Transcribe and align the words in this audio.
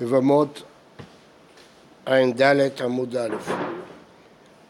לבמות 0.00 0.62
ע"ד 2.06 2.42
עמוד 2.80 3.16
א'. 3.16 3.36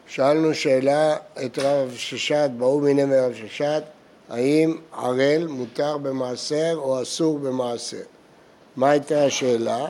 שאלנו 0.07 0.53
שאלה 0.53 1.17
את 1.45 1.59
רב 1.59 1.93
ששת, 1.95 2.49
ברור 2.57 2.81
מיני 2.81 3.05
מרב 3.05 3.33
ששת, 3.33 3.83
האם 4.29 4.77
ערל 4.93 5.47
מותר 5.47 5.97
במעשר 5.97 6.73
או 6.75 7.01
אסור 7.01 7.39
במעשר? 7.39 8.01
מה 8.75 8.89
הייתה 8.89 9.25
השאלה? 9.25 9.85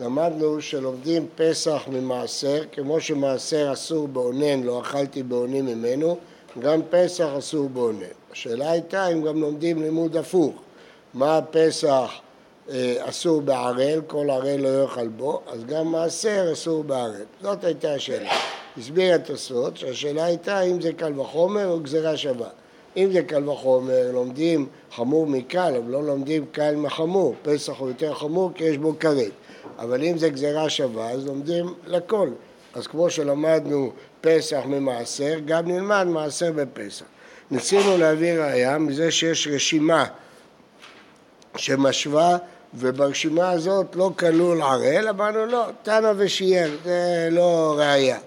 למדנו 0.00 0.60
שלומדים 0.60 1.26
פסח 1.36 1.82
ממעשר, 1.88 2.62
כמו 2.72 3.00
שמעשר 3.00 3.72
אסור 3.72 4.08
באונן, 4.08 4.62
לא 4.62 4.80
אכלתי 4.80 5.22
באונים 5.22 5.66
ממנו, 5.66 6.18
גם 6.58 6.80
פסח 6.90 7.28
אסור 7.38 7.68
באונן. 7.68 8.06
השאלה 8.32 8.70
הייתה 8.70 9.06
אם 9.06 9.22
גם 9.22 9.40
לומדים 9.40 9.82
לימוד 9.82 10.16
הפוך, 10.16 10.54
מה 11.14 11.40
פסח 11.50 11.88
אה, 11.88 12.25
אסור 12.98 13.42
בערל, 13.42 14.00
כל 14.06 14.30
ערל 14.30 14.60
לא 14.60 14.82
יאכל 14.82 15.08
בו, 15.08 15.42
אז 15.46 15.64
גם 15.64 15.86
מעשר 15.86 16.48
אסור 16.52 16.84
בערל. 16.84 17.24
זאת 17.42 17.64
הייתה 17.64 17.94
השאלה. 17.94 18.30
הסביר 18.78 19.14
התוספות 19.14 19.76
שהשאלה 19.76 20.24
הייתה 20.24 20.60
אם 20.60 20.80
זה 20.80 20.92
קל 20.92 21.20
וחומר 21.20 21.68
או 21.68 21.80
גזירה 21.80 22.16
שווה. 22.16 22.48
אם 22.96 23.12
זה 23.12 23.22
קל 23.22 23.48
וחומר, 23.48 24.10
לומדים 24.12 24.66
חמור 24.92 25.26
מקל, 25.26 25.74
אבל 25.76 25.90
לא 25.90 26.02
לומדים 26.02 26.44
קל 26.52 26.74
מחמור. 26.76 27.34
פסח 27.42 27.72
הוא 27.78 27.88
יותר 27.88 28.14
חמור 28.14 28.50
כי 28.54 28.64
יש 28.64 28.78
בו 28.78 28.94
כרת. 29.00 29.32
אבל 29.78 30.02
אם 30.02 30.18
זה 30.18 30.28
גזירה 30.28 30.70
שווה, 30.70 31.10
אז 31.10 31.26
לומדים 31.26 31.74
לכל. 31.86 32.28
אז 32.74 32.86
כמו 32.86 33.10
שלמדנו 33.10 33.92
פסח 34.20 34.62
ממעשר, 34.66 35.34
גם 35.44 35.68
נלמד 35.68 36.04
מעשר 36.04 36.52
בפסח. 36.52 37.04
ניסינו 37.50 37.98
להביא 37.98 38.32
ראייה 38.32 38.78
מזה 38.78 39.10
שיש 39.10 39.48
רשימה 39.48 40.04
שמשווה 41.56 42.38
וברשימה 42.78 43.50
הזאת 43.50 43.96
לא 43.96 44.10
כלול 44.18 44.62
ערל, 44.62 45.08
אמרנו 45.08 45.46
לא, 45.46 45.66
תנא 45.82 46.12
ושיער, 46.16 46.70
זה 46.84 47.28
לא 47.30 47.74
ראייה. 47.78 48.18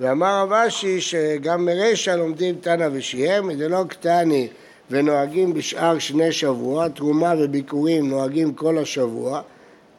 ואמר 0.00 0.42
רב 0.42 0.52
אשי 0.52 1.00
שגם 1.00 1.64
מרשע 1.64 2.16
לומדים 2.16 2.54
תנא 2.60 2.88
ושיער, 2.92 3.42
מדלא 3.42 3.84
קטני 3.88 4.48
ונוהגים 4.90 5.54
בשאר 5.54 5.98
שני 5.98 6.32
שבוע, 6.32 6.88
תרומה 6.88 7.34
וביקורים 7.38 8.08
נוהגים 8.08 8.54
כל 8.54 8.78
השבוע, 8.78 9.40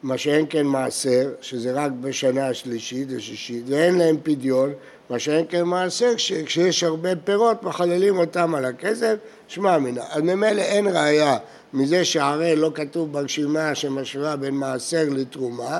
מה 0.02 0.18
שאין 0.18 0.46
כן 0.50 0.66
מעשר, 0.66 1.30
שזה 1.40 1.72
רק 1.72 1.92
בשנה 2.00 2.48
השלישית 2.48 3.08
ושישית, 3.10 3.64
ואין 3.66 3.98
להם 3.98 4.16
פדיון, 4.22 4.72
מה 5.10 5.18
שאין 5.18 5.44
כן 5.48 5.62
מעשר, 5.62 6.12
כשיש 6.46 6.84
הרבה 6.84 7.16
פירות 7.16 7.62
מחללים 7.62 8.18
אותם 8.18 8.54
על 8.54 8.64
הכסף, 8.64 9.14
שמע 9.48 9.78
מינה. 9.78 10.02
אז 10.10 10.22
ממילא 10.22 10.62
אין 10.62 10.86
ראייה 10.86 11.36
מזה 11.72 12.04
שהרי 12.04 12.56
לא 12.56 12.70
כתוב 12.74 13.12
ברשימה 13.12 13.74
שמשווה 13.74 14.36
בין 14.36 14.54
מעשר 14.54 15.04
לתרומה, 15.10 15.78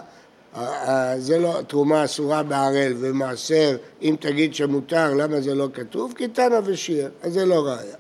זה 1.19 1.39
לא, 1.39 1.61
תרומה 1.67 2.05
אסורה 2.05 2.43
בערל 2.43 2.93
ומעשר, 3.01 3.77
אם 4.03 4.17
תגיד 4.21 4.55
שמותר, 4.55 5.15
למה 5.15 5.41
זה 5.41 5.55
לא 5.55 5.69
כתוב? 5.75 6.13
כי 6.17 6.29
תנא 6.29 6.61
ושיער, 6.65 7.09
אז 7.23 7.33
זה 7.33 7.45
לא 7.45 7.67
ראייה. 7.67 7.97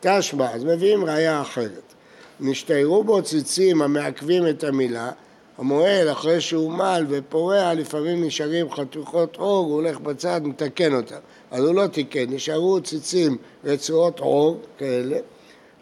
תשמע, 0.00 0.54
אז 0.54 0.64
מביאים 0.64 1.04
ראייה 1.04 1.40
אחרת. 1.40 1.94
נשתיירו 2.40 3.04
בו 3.04 3.22
ציצים 3.22 3.82
המעכבים 3.82 4.48
את 4.48 4.64
המילה, 4.64 5.10
המוהל 5.58 6.12
אחרי 6.12 6.40
שהוא 6.40 6.72
מל 6.72 7.06
ופורע 7.08 7.74
לפעמים 7.74 8.24
נשארים 8.24 8.70
חתוכות 8.70 9.36
עור, 9.36 9.66
הוא 9.66 9.74
הולך 9.74 10.00
בצד, 10.00 10.40
מתקן 10.44 10.94
אותם. 10.94 11.16
אז 11.50 11.64
הוא 11.64 11.74
לא 11.74 11.86
תיקן, 11.86 12.24
נשארו 12.28 12.80
ציצים 12.80 13.36
רצועות 13.64 14.20
עור 14.20 14.60
כאלה, 14.78 15.18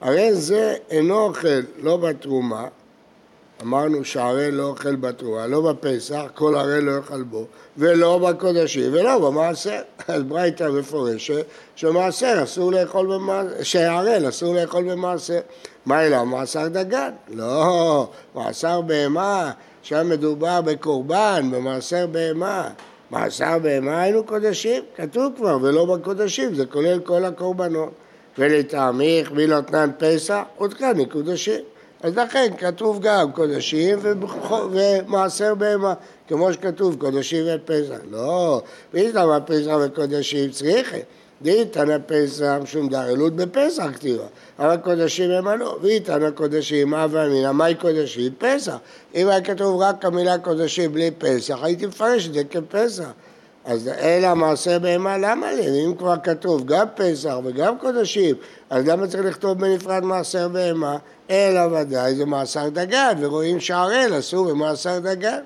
הרי 0.00 0.34
זה 0.34 0.74
אינו 0.91 1.19
אוכל 1.19 1.60
לא 1.78 1.97
בתרומה, 1.97 2.69
אמרנו 3.62 4.04
שהרי 4.04 4.50
לא 4.50 4.62
אוכל 4.62 4.97
בתרומה, 4.97 5.47
לא 5.47 5.60
בפסח, 5.60 6.22
כל 6.34 6.54
הרי 6.54 6.80
לא 6.80 6.92
יאכל 6.92 7.22
בו, 7.22 7.44
ולא 7.77 8.19
בקודשים 8.19 8.93
ולא 8.93 9.19
במעשר. 9.19 9.81
אז 10.08 10.22
ברייתא 10.22 10.64
מפורשת 10.64 11.44
שמעשר 11.76 12.41
אסור 12.43 12.72
לאכול 12.72 13.06
במעשר, 13.06 13.62
שהערל 13.62 14.28
אסור 14.28 14.54
לאכול 14.54 14.91
במעשר. 14.91 15.41
מה 15.86 16.06
אלא? 16.06 16.24
מעשר 16.24 16.69
דגן? 16.69 17.10
לא, 17.28 18.08
מעשר 18.34 18.80
בהמה, 18.80 19.50
שם 19.82 20.08
מדובר 20.08 20.60
בקורבן, 20.60 21.48
במעשר 21.52 22.06
בהמה. 22.06 22.69
מעשר 23.10 23.58
בהמה 23.62 24.02
היינו 24.02 24.25
קודשים, 24.25 24.82
כתוב 24.96 25.32
כבר, 25.36 25.58
ולא 25.62 25.96
בקודשים, 25.96 26.54
זה 26.54 26.66
כולל 26.66 26.98
כל 26.98 27.25
הקורבנות. 27.25 27.91
ולטעמיך 28.38 29.32
מי 29.32 29.46
נותנן 29.46 29.91
פסח, 29.98 30.42
עוד 30.56 30.75
כאן 30.75 30.92
מקודשים. 30.96 31.60
אז 32.02 32.16
לכן 32.16 32.52
כתוב 32.58 32.98
גם 33.02 33.32
קודשים 33.32 33.98
ומעשר 34.70 35.54
בהמה, 35.54 35.94
כמו 36.28 36.52
שכתוב 36.52 36.96
קודשים 37.00 37.44
ופסח. 37.54 37.98
לא, 38.10 38.62
ואיתמר 38.94 39.38
פסח 39.46 39.76
וקודשים 39.84 40.50
צריכים. 40.50 41.02
דאיתנא 41.42 41.96
פסח 42.06 42.58
שום 42.64 42.88
דרעלות 42.88 43.36
בפסח 43.36 43.86
כתיבה, 43.94 44.25
אבל 44.59 44.77
קודשים 44.77 45.31
הם 45.31 45.49
לא, 45.49 45.78
ואיתנא 45.83 46.31
קודשים, 46.31 46.91
מה 46.91 47.06
ואמינא, 47.11 47.53
מהי 47.53 47.75
קודשים? 47.75 48.33
פסח. 48.39 48.77
אם 49.15 49.28
היה 49.28 49.41
כתוב 49.41 49.81
רק 49.81 50.05
המילה 50.05 50.39
קודשים 50.39 50.93
בלי 50.93 51.11
פסח, 51.19 51.59
הייתי 51.62 51.87
מפרש 51.87 52.28
את 52.28 52.34
זה 52.34 52.44
כפסח. 52.44 53.09
אז 53.65 53.89
אלא 53.89 54.34
מעשה 54.34 54.78
בהמה, 54.78 55.19
למה 55.19 55.53
לי? 55.53 55.84
אם 55.84 55.94
כבר 55.94 56.15
כתוב 56.22 56.67
גם 56.67 56.87
פסח 56.94 57.34
וגם 57.44 57.78
קודשים, 57.78 58.37
אז 58.71 58.89
למה 58.89 59.06
צריך 59.06 59.25
לכתוב 59.25 59.59
בנפרד 59.59 60.05
מעשר 60.05 60.49
בהמה? 60.49 60.97
אלא 61.31 61.61
ודאי 61.61 62.15
זה 62.15 62.25
מעשר 62.25 62.69
דגן, 62.69 63.12
ורואים 63.21 63.61
שערל 63.61 64.19
אסור 64.19 64.47
במעשר 64.50 64.99
דגן. 64.99 65.41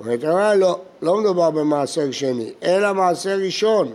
אומרת 0.00 0.24
אמרה 0.24 0.54
לא, 0.54 0.80
לא 1.02 1.16
מדובר 1.16 1.50
במעשר 1.50 2.10
שני, 2.10 2.52
אלא 2.62 2.94
מעשר 2.94 3.38
ראשון. 3.44 3.92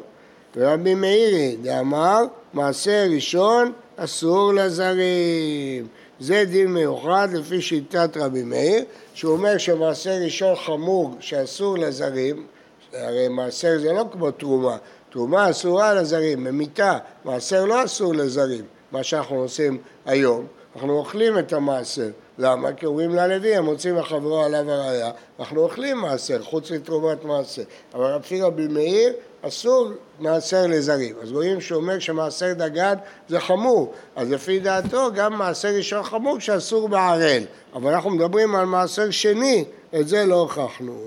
ורבי 0.55 0.95
מאירי 0.95 1.57
דאמר, 1.61 2.23
מעשר 2.53 3.05
ראשון 3.09 3.71
אסור 3.95 4.53
לזרים. 4.53 5.87
זה 6.19 6.45
דין 6.45 6.73
מיוחד 6.73 7.27
לפי 7.33 7.61
שיטת 7.61 8.17
רבי 8.17 8.43
מאיר, 8.43 8.83
שהוא 9.13 9.33
אומר 9.33 9.57
שמעשר 9.57 10.17
ראשון 10.23 10.55
חמור 10.55 11.15
שאסור 11.19 11.77
לזרים, 11.77 12.45
הרי 12.93 13.27
מעשר 13.27 13.77
זה 13.79 13.93
לא 13.93 14.05
כמו 14.11 14.31
תרומה, 14.31 14.77
תרומה 15.09 15.49
אסורה 15.49 15.93
לזרים, 15.93 16.43
במיתה, 16.43 16.97
מעשר 17.25 17.65
לא 17.65 17.85
אסור 17.85 18.13
לזרים, 18.13 18.65
מה 18.91 19.03
שאנחנו 19.03 19.35
עושים 19.35 19.77
היום, 20.05 20.45
אנחנו 20.75 20.97
אוכלים 20.97 21.39
את 21.39 21.53
המעשר, 21.53 22.09
למה? 22.37 22.73
כי 22.73 22.85
אומרים 22.85 23.15
ללוי, 23.15 23.55
הם 23.55 23.65
מוצאים 23.65 23.95
לחברו 23.95 24.43
עליו 24.43 24.71
הראייה, 24.71 25.11
אנחנו 25.39 25.61
אוכלים 25.61 25.97
מעשר, 25.97 26.43
חוץ 26.43 26.71
מתרומת 26.71 27.23
מעשר, 27.23 27.63
אבל 27.93 28.15
לפי 28.15 28.41
רבי 28.41 28.67
מאיר 28.67 29.13
אסור 29.41 29.89
מעשר 30.19 30.67
לזרים, 30.67 31.15
אז 31.21 31.31
רואים 31.31 31.61
שהוא 31.61 31.81
אומר 31.81 31.99
שמעשר 31.99 32.53
דגן 32.53 32.93
זה 33.29 33.39
חמור, 33.39 33.93
אז 34.15 34.31
לפי 34.31 34.59
דעתו 34.59 35.09
גם 35.15 35.37
מעשר 35.37 35.67
ראשון 35.67 36.03
חמור 36.03 36.39
שאסור 36.39 36.89
בערל, 36.89 37.43
אבל 37.73 37.93
אנחנו 37.93 38.09
מדברים 38.09 38.55
על 38.55 38.65
מעשר 38.65 39.11
שני, 39.11 39.65
את 39.99 40.07
זה 40.07 40.25
לא 40.25 40.35
הוכחנו. 40.35 40.97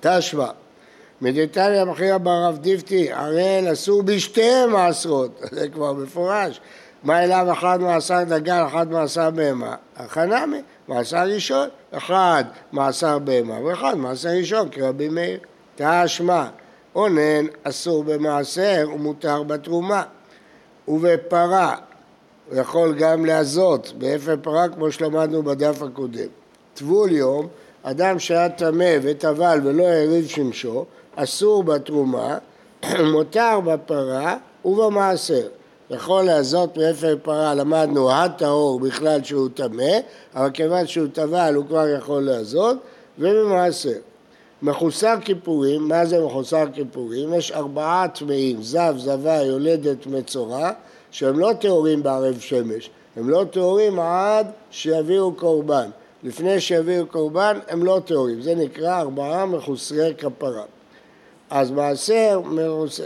תשמע 0.00 0.50
מדתניא 1.20 1.84
מכריע 1.84 2.18
ברב 2.18 2.58
דיפתי, 2.58 3.12
הראל 3.12 3.72
אסור 3.72 4.02
בשתי 4.02 4.66
מעשרות, 4.68 5.40
זה 5.54 5.68
כבר 5.68 5.92
מפורש. 5.92 6.60
מה 7.02 7.24
אליו 7.24 7.52
אחד 7.52 7.80
מעשר 7.80 8.24
דגן, 8.24 8.64
אחד 8.66 8.90
מעשר 8.90 9.30
בהמה? 9.30 9.74
החנמי, 9.96 10.62
מעשר 10.88 11.22
ראשון, 11.22 11.68
אחד 11.90 12.44
מעשר 12.72 13.18
בהמה 13.18 13.64
ואחד 13.64 13.94
מעשר 13.94 14.28
ראשון, 14.28 14.68
כרבי 14.70 15.08
מאיר. 15.08 15.38
תשמע, 15.76 16.46
אונן 16.94 17.46
אסור 17.62 18.04
במעשר 18.04 18.88
ומותר 18.94 19.42
בתרומה. 19.42 20.02
ובפרה, 20.88 21.76
הוא 22.50 22.60
יכול 22.60 22.94
גם 22.98 23.24
להזות, 23.24 23.92
באפר 23.98 24.36
פרה 24.42 24.68
כמו 24.68 24.92
שלמדנו 24.92 25.42
בדף 25.42 25.82
הקודם. 25.82 26.28
טבול 26.74 27.12
יום, 27.12 27.46
אדם 27.82 28.18
שהיה 28.18 28.48
טמא 28.48 28.94
וטבל 29.02 29.60
ולא 29.64 29.86
העריב 29.86 30.26
שמשו, 30.26 30.84
אסור 31.16 31.64
בתרומה, 31.64 32.38
מותר 33.12 33.60
בפרה 33.60 34.36
ובמעשר. 34.64 35.48
יכול 35.90 36.24
להזות 36.24 36.76
מאפר 36.76 37.16
פרה, 37.22 37.54
למדנו 37.54 38.12
הטהור 38.12 38.80
בכלל 38.80 39.22
שהוא 39.22 39.48
טמא, 39.54 39.92
אבל 40.34 40.50
כיוון 40.50 40.86
שהוא 40.86 41.06
טבל 41.12 41.54
הוא 41.54 41.66
כבר 41.66 41.88
יכול 41.88 42.22
להזות, 42.22 42.76
ובמעשר. 43.18 43.98
מחוסר 44.62 45.14
כיפורים, 45.20 45.88
מה 45.88 46.06
זה 46.06 46.24
מחוסר 46.24 46.64
כיפורים? 46.72 47.34
יש 47.34 47.52
ארבעה 47.52 48.08
טמאים, 48.08 48.62
זב, 48.62 48.94
זבה, 48.98 49.42
יולדת, 49.42 50.06
מצורע, 50.06 50.70
שהם 51.10 51.38
לא 51.38 51.52
טהורים 51.60 52.02
בערב 52.02 52.38
שמש, 52.40 52.90
הם 53.16 53.30
לא 53.30 53.44
טהורים 53.50 54.00
עד 54.00 54.46
שיביאו 54.70 55.32
קורבן. 55.32 55.90
לפני 56.22 56.60
שיביאו 56.60 57.06
קורבן 57.06 57.58
הם 57.68 57.84
לא 57.84 58.00
טהורים, 58.04 58.42
זה 58.42 58.54
נקרא 58.54 59.00
ארבעה 59.00 59.46
מחוסרי 59.46 60.14
כפרה. 60.18 60.64
אז 61.50 61.70
מעשר 61.70 62.40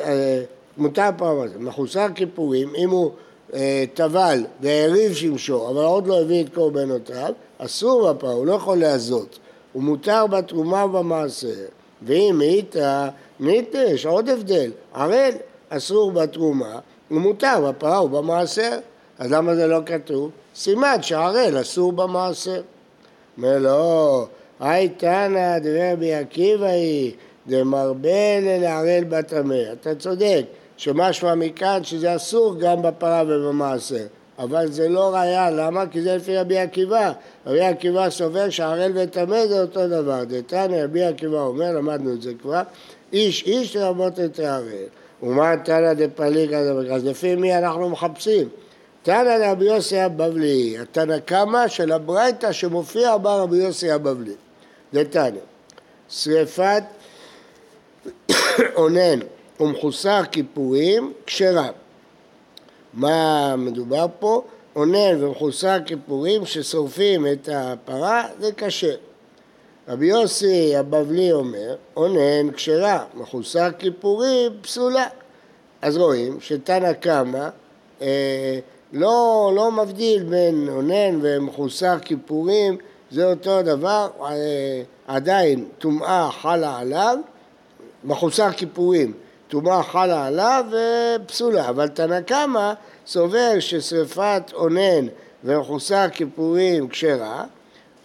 אה, 0.04 0.42
מותר 0.76 1.08
פעם 1.16 1.40
הזה, 1.40 1.58
מחוסר 1.58 2.06
כיפורים, 2.14 2.72
אם 2.76 2.90
הוא 2.90 3.10
אה, 3.54 3.84
טבל 3.94 4.44
והעריב 4.60 5.14
שמשו, 5.14 5.68
אבל 5.70 5.84
עוד 5.84 6.06
לא 6.06 6.20
הביא 6.20 6.44
את 6.44 6.54
קורבנותיו, 6.54 7.32
אסור 7.58 8.12
בפעם, 8.12 8.30
הוא 8.30 8.46
לא 8.46 8.52
יכול 8.52 8.78
להזות. 8.78 9.38
הוא 9.72 9.82
מותר 9.82 10.26
בתרומה 10.26 10.84
ובמעשר. 10.84 11.64
ואם 12.02 12.40
היית 12.40 12.76
ניטה, 13.40 13.78
יש 13.78 14.06
עוד 14.06 14.28
הבדל. 14.28 14.70
ערל 14.94 15.30
אסור 15.68 16.12
בתרומה, 16.12 16.78
הוא 17.08 17.20
מותר 17.20 17.60
בפרה 17.68 18.04
ובמעשר. 18.04 18.78
אז 19.18 19.32
למה 19.32 19.54
זה 19.54 19.66
לא 19.66 19.78
כתוב? 19.86 20.30
סימן 20.54 21.02
שערל 21.02 21.60
אסור 21.60 21.92
במעשר. 21.92 22.62
אומר 23.36 23.58
לא, 23.58 24.26
היי 24.60 24.88
תנא 24.88 25.58
דבר 25.58 25.94
בי 25.98 26.14
עקיבא 26.14 26.66
היא 26.66 27.12
דמרבה 27.46 28.40
לערל 28.40 29.04
בטמא. 29.08 29.62
אתה 29.72 29.94
צודק, 29.94 30.44
שמשמע 30.82 31.34
מכאן 31.34 31.84
שזה 31.84 32.16
אסור 32.16 32.54
גם 32.58 32.82
בפרה 32.82 33.22
ובמעשר. 33.28 34.06
אבל 34.38 34.72
זה 34.72 34.88
לא 34.88 35.14
ראייה, 35.14 35.50
למה? 35.50 35.86
כי 35.86 36.02
זה 36.02 36.16
לפי 36.16 36.36
רבי 36.36 36.58
עקיבא. 36.58 37.12
רבי 37.46 37.60
עקיבא 37.60 38.10
סובר 38.10 38.50
שהערל 38.50 38.92
וטמא 38.94 39.46
זה 39.46 39.62
אותו 39.62 39.88
דבר. 39.88 40.24
דתניא 40.24 40.84
רבי 40.84 41.04
עקיבא 41.04 41.38
אומר, 41.38 41.72
למדנו 41.72 42.12
את 42.12 42.22
זה 42.22 42.32
כבר, 42.42 42.62
איש 43.12 43.42
איש 43.42 43.76
לרבות 43.76 44.20
את 44.20 44.38
הערל. 44.38 44.86
ומה 45.22 45.56
תנא 45.56 45.92
דפליגא 45.92 46.56
אז 46.94 47.04
לפי 47.04 47.34
מי 47.34 47.58
אנחנו 47.58 47.88
מחפשים? 47.88 48.48
תנא 49.02 49.36
לרבי 49.36 49.64
יוסי 49.64 49.98
הבבלי, 49.98 50.78
התנא 50.78 51.18
קמא 51.18 51.68
של 51.68 51.92
הברייתא 51.92 52.52
שמופיע 52.52 53.16
בה 53.16 53.34
רבי 53.34 53.56
יוסי 53.56 53.90
הבבלי. 53.90 54.34
דתניא, 54.94 55.40
שריפת 56.08 56.82
אונן 58.76 59.18
ומחוסר 59.62 60.22
כיפורים 60.32 61.12
כשרה. 61.26 61.68
מה 62.94 63.54
מדובר 63.56 64.06
פה? 64.18 64.42
אונן 64.76 65.24
ומחוסר 65.24 65.78
כיפורים 65.86 66.46
ששורפים 66.46 67.26
את 67.26 67.48
הפרה 67.52 68.24
זה 68.40 68.52
קשה. 68.52 68.94
רבי 69.88 70.06
יוסי 70.06 70.76
הבבלי 70.76 71.32
אומר, 71.32 71.76
אונן 71.96 72.50
כשרה, 72.52 73.04
מחוסר 73.14 73.68
כיפורים 73.78 74.52
פסולה. 74.62 75.06
אז 75.82 75.96
רואים 75.96 76.40
שתנא 76.40 76.92
קמא 76.92 77.48
אה, 78.02 78.58
לא, 78.92 79.52
לא 79.56 79.72
מבדיל 79.72 80.22
בין 80.22 80.68
אונן 80.68 81.18
ומחוסר 81.22 81.98
כיפורים, 81.98 82.76
זה 83.10 83.30
אותו 83.30 83.62
דבר, 83.62 84.08
אה, 84.20 84.82
עדיין 85.06 85.68
טומאה 85.78 86.30
חלה 86.30 86.78
עליו, 86.78 87.18
מחוסר 88.04 88.50
כיפורים, 88.50 89.12
טומאה 89.52 89.82
חלה 89.82 90.26
עליו 90.26 90.64
ופסולה, 90.70 91.68
אבל 91.68 91.88
תנא 91.88 92.20
קמא 92.20 92.72
סובר 93.06 93.60
ששרפת 93.60 94.42
אונן 94.52 95.06
ומחוסר 95.44 96.08
כיפורים 96.12 96.88
כשרה, 96.88 97.44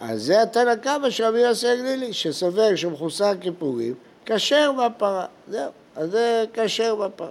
אז 0.00 0.22
זה 0.22 0.42
התנא 0.42 0.76
קמא 0.76 1.10
של 1.10 1.24
רבי 1.24 1.38
יוסי 1.38 1.68
הגלילי, 1.68 2.12
שסובר 2.12 2.76
שמחוסר 2.76 3.32
כיפורים 3.40 3.94
כשר 4.26 4.72
בפרה, 4.72 5.26
זהו, 5.48 5.70
אז 5.96 6.10
זה 6.10 6.44
כשר 6.52 6.94
בפרה. 6.94 7.28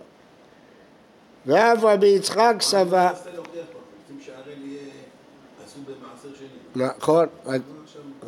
ואף 1.45 1.83
רבי 1.83 2.07
יצחק 2.07 2.55
סבר... 2.59 3.09
נכון, 6.75 7.27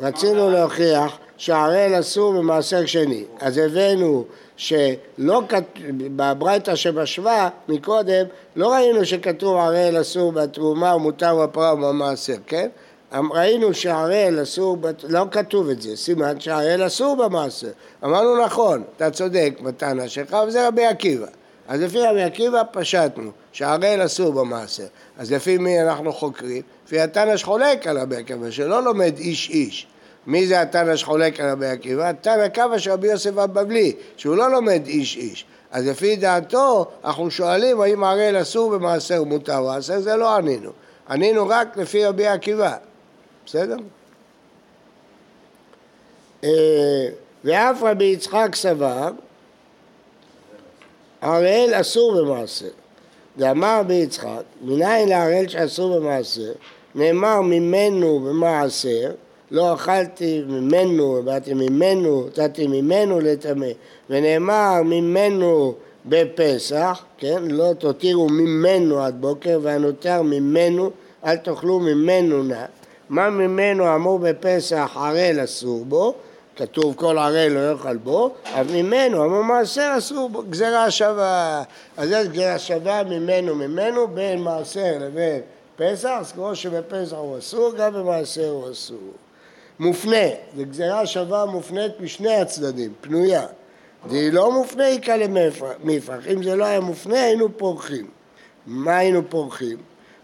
רצינו 0.00 0.50
להוכיח 0.50 1.18
שהערל 1.40 2.00
אסור 2.00 2.32
במעשר 2.32 2.86
שני. 2.86 3.24
אז 3.40 3.58
הבאנו 3.58 4.24
שלא 4.56 5.42
כתוב, 5.48 5.66
בברייתא 6.16 6.74
שבשווה 6.74 7.48
מקודם, 7.68 8.26
לא 8.56 8.72
ראינו 8.72 9.04
שכתוב 9.04 9.56
ערל 9.56 10.00
אסור 10.00 10.32
בתרומה 10.32 10.96
ומותר 10.96 11.46
בפרה 11.46 11.74
ובמעשר, 11.74 12.36
כן? 12.46 12.68
ראינו 13.12 13.74
שהערל 13.74 14.42
אסור, 14.42 14.76
לא 15.08 15.26
כתוב 15.30 15.68
את 15.68 15.82
זה, 15.82 15.96
סימן 15.96 16.40
שהערל 16.40 16.86
אסור 16.86 17.16
במעשר. 17.16 17.70
אמרנו 18.04 18.44
נכון, 18.44 18.82
אתה 18.96 19.10
צודק 19.10 19.52
בטענה 19.62 20.08
שלך, 20.08 20.36
וזה 20.48 20.68
רבי 20.68 20.84
עקיבא. 20.84 21.26
אז 21.68 21.80
לפי 21.82 22.00
רבי 22.00 22.22
עקיבא 22.22 22.62
פשטנו 22.72 23.30
שהערל 23.52 24.04
אסור 24.04 24.32
במעשר. 24.32 24.86
אז 25.18 25.32
לפי 25.32 25.58
מי 25.58 25.82
אנחנו 25.82 26.12
חוקרים? 26.12 26.62
לפי 26.86 27.00
התנא 27.00 27.36
שחולק 27.36 27.86
על 27.86 27.98
רבי 27.98 28.16
עקיבא, 28.16 28.50
שלא 28.50 28.84
לומד 28.84 29.18
איש 29.18 29.50
איש. 29.50 29.86
מי 30.30 30.46
זה 30.46 30.60
התנא 30.60 30.96
שחולק 30.96 31.40
על 31.40 31.50
רבי 31.50 31.66
עקיבא? 31.66 32.12
תנא 32.12 32.48
קבא 32.48 32.78
של 32.78 32.90
רבי 32.90 33.08
יוסף 33.08 33.38
הבבלי, 33.38 33.92
שהוא 34.16 34.36
לא 34.36 34.50
לומד 34.50 34.86
איש 34.86 35.16
איש. 35.16 35.44
אז 35.70 35.88
לפי 35.88 36.16
דעתו, 36.16 36.86
אנחנו 37.04 37.30
שואלים 37.30 37.80
האם 37.80 38.04
הראל 38.04 38.42
אסור 38.42 38.70
במעשר 38.70 39.22
מותר 39.24 39.62
מעשר, 39.62 40.00
זה 40.00 40.16
לא 40.16 40.36
ענינו. 40.36 40.70
ענינו 41.08 41.48
רק 41.48 41.76
לפי 41.76 42.04
רבי 42.04 42.26
עקיבא. 42.26 42.76
בסדר? 43.46 43.76
אה, 46.44 46.50
ואף 47.44 47.82
רבי 47.82 48.04
יצחק 48.04 48.54
סבר, 48.54 49.10
הראל 51.20 51.72
אסור 51.80 52.22
במעשר. 52.22 52.70
ואמר 53.36 53.80
רבי 53.80 53.94
יצחק, 53.94 54.42
מניין 54.62 55.08
להראל 55.08 55.48
שאסור 55.48 55.98
במעשר? 55.98 56.52
נאמר 56.94 57.40
ממנו 57.40 58.20
במעשר 58.20 59.10
לא 59.50 59.74
אכלתי 59.74 60.42
ממנו, 60.46 61.22
באתי 61.24 61.54
ממנו, 61.54 62.26
נתתי 62.26 62.66
ממנו 62.66 63.20
לטמא, 63.20 63.66
ונאמר 64.10 64.82
ממנו 64.84 65.74
בפסח, 66.06 67.04
כן, 67.18 67.42
לא 67.44 67.72
תותירו 67.78 68.28
ממנו 68.28 69.02
עד 69.02 69.20
בוקר, 69.20 69.58
והנותר 69.62 70.22
ממנו, 70.22 70.90
אל 71.24 71.36
תאכלו 71.36 71.80
ממנו 71.80 72.42
נא. 72.42 72.64
מה 73.08 73.30
ממנו 73.30 73.94
אמור 73.94 74.18
בפסח 74.18 74.96
ערל 74.96 75.44
אסור 75.44 75.84
בו, 75.84 76.14
כתוב 76.56 76.94
כל 76.94 77.18
ערל 77.18 77.48
לא 77.48 77.70
יאכל 77.70 77.96
בו, 77.96 78.30
אבל 78.54 78.82
ממנו 78.82 79.24
אמור 79.24 79.44
מעשר 79.44 79.94
אסור 79.98 80.28
בו, 80.28 80.42
גזירה 80.50 80.90
שווה. 80.90 81.62
אז 81.96 82.10
יש 82.10 82.28
גזירה 82.28 82.58
שווה 82.58 83.04
ממנו 83.04 83.54
ממנו 83.54 84.08
בין 84.08 84.42
מעשר 84.42 84.96
לבין 85.00 85.40
פסח, 85.76 86.10
אז 86.20 86.32
כמו 86.32 86.56
שבפסח 86.56 87.16
הוא 87.16 87.38
אסור, 87.38 87.72
גם 87.78 87.92
במעשר 87.92 88.48
הוא 88.48 88.70
אסור. 88.70 88.98
מופנה, 89.80 90.26
זו 90.56 90.62
גזירה 90.70 91.06
שווה 91.06 91.46
מופנית 91.46 92.00
משני 92.00 92.34
הצדדים, 92.34 92.92
פנויה. 93.00 93.46
והיא 94.06 94.32
לא 94.32 94.52
מופנה 94.52 94.86
איכה 94.86 95.16
למפרח, 95.16 96.26
אם 96.32 96.42
זה 96.42 96.56
לא 96.56 96.64
היה 96.64 96.80
מופנה 96.80 97.22
היינו 97.22 97.58
פורחים. 97.58 98.06
מה 98.66 98.96
היינו 98.96 99.30
פורחים? 99.30 99.76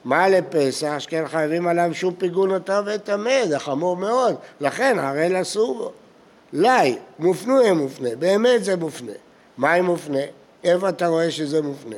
מה 0.04 0.28
לפסח, 0.28 0.94
שכן 0.98 1.28
חייבים 1.28 1.66
עליו 1.66 1.90
שום 1.92 2.14
פיגון 2.14 2.50
אותה 2.54 2.80
וטמא, 2.86 3.46
זה 3.46 3.58
חמור 3.58 3.96
מאוד, 3.96 4.34
לכן 4.60 4.98
הראל 4.98 5.40
אסור 5.42 5.74
בו. 5.74 5.92
לי, 6.52 6.96
מופנו 7.18 7.62
יהיה 7.62 7.74
מופנה, 7.74 8.08
באמת 8.18 8.64
זה 8.64 8.76
מופנה. 8.76 9.12
מה 9.58 9.74
אם 9.74 9.84
מופנה? 9.84 10.22
איפה 10.64 10.88
אתה 10.88 11.06
רואה 11.06 11.30
שזה 11.30 11.62
מופנה? 11.62 11.96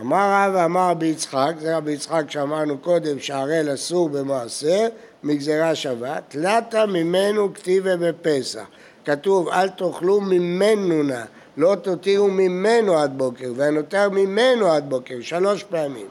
אמר 0.00 0.30
רב 0.32 0.54
ואמר 0.54 0.90
רבי 0.90 1.06
יצחק, 1.06 1.52
זה 1.58 1.76
רבי 1.76 1.92
יצחק 1.92 2.30
שאמרנו 2.30 2.78
קודם 2.78 3.18
שהראל 3.18 3.74
אסור 3.74 4.08
במעשר, 4.08 4.86
מגזרה 5.22 5.74
שווה, 5.74 6.18
תלתה 6.28 6.86
ממנו 6.86 7.54
כתיבה 7.54 7.96
בפסח. 7.96 8.64
כתוב 9.04 9.48
אל 9.48 9.68
תאכלו 9.68 10.20
ממנו 10.20 11.02
נא, 11.02 11.24
לא 11.56 11.74
תותירו 11.82 12.28
ממנו 12.28 12.98
עד 12.98 13.18
בוקר, 13.18 13.52
והנותר 13.56 14.08
ממנו 14.10 14.72
עד 14.72 14.90
בוקר, 14.90 15.14
שלוש 15.20 15.62
פעמים. 15.62 16.06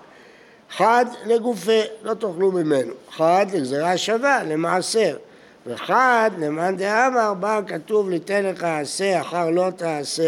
חד 0.69 1.05
לגופה, 1.25 1.81
לא 2.03 2.13
תאכלו 2.13 2.51
ממנו. 2.51 2.93
חד 3.11 3.45
לגזרה 3.53 3.97
שווה, 3.97 4.43
למעשר. 4.43 5.17
וחד 5.65 6.31
למאן 6.37 6.77
דאמר 6.77 7.33
בא 7.33 7.61
כתוב 7.67 8.09
ליתן 8.09 8.45
לך 8.45 8.63
עשה 8.63 9.21
אחר 9.21 9.49
לא 9.49 9.69
תעשה 9.75 10.23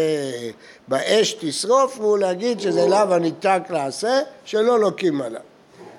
באש 0.88 1.36
תשרוף 1.40 1.98
והוא 1.98 2.18
להגיד 2.18 2.60
שזה 2.60 2.88
לאו 2.88 3.14
הניתק 3.14 3.62
לעשה 3.70 4.20
שלא 4.44 4.80
לוקים 4.80 5.20
עליו. 5.20 5.40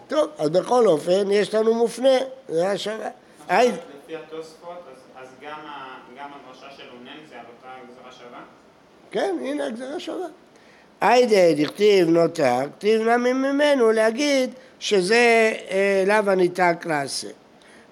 טוב, 0.08 0.30
אז 0.38 0.50
בכל 0.50 0.88
אופן 0.88 1.32
יש 1.32 1.56
לנו 1.56 1.74
מופנה, 1.74 2.18
זה 2.50 2.70
השווה. 2.70 3.10
לפי 3.50 4.16
התוספות, 4.16 4.78
אז 5.16 5.28
גם 5.42 5.56
הדרשה 6.18 6.78
של 6.78 6.84
אונן 6.94 7.20
זה 7.30 7.36
על 7.36 7.46
אותה 7.58 7.70
גזרה 7.88 8.12
שווה? 8.12 8.40
כן, 9.12 9.36
הנה 9.42 9.66
הגזרה 9.66 10.00
שווה. 10.00 10.28
היידה 11.02 11.64
דכתיב 11.64 12.10
נותר, 12.10 12.60
כתיב 12.78 13.02
נמי 13.02 13.34
ממנו 13.34 13.92
להגיד 13.92 14.54
שזה 14.80 15.54
אה, 15.70 16.04
לאו 16.08 16.32
הניתק 16.32 16.86
לעשה. 16.86 17.28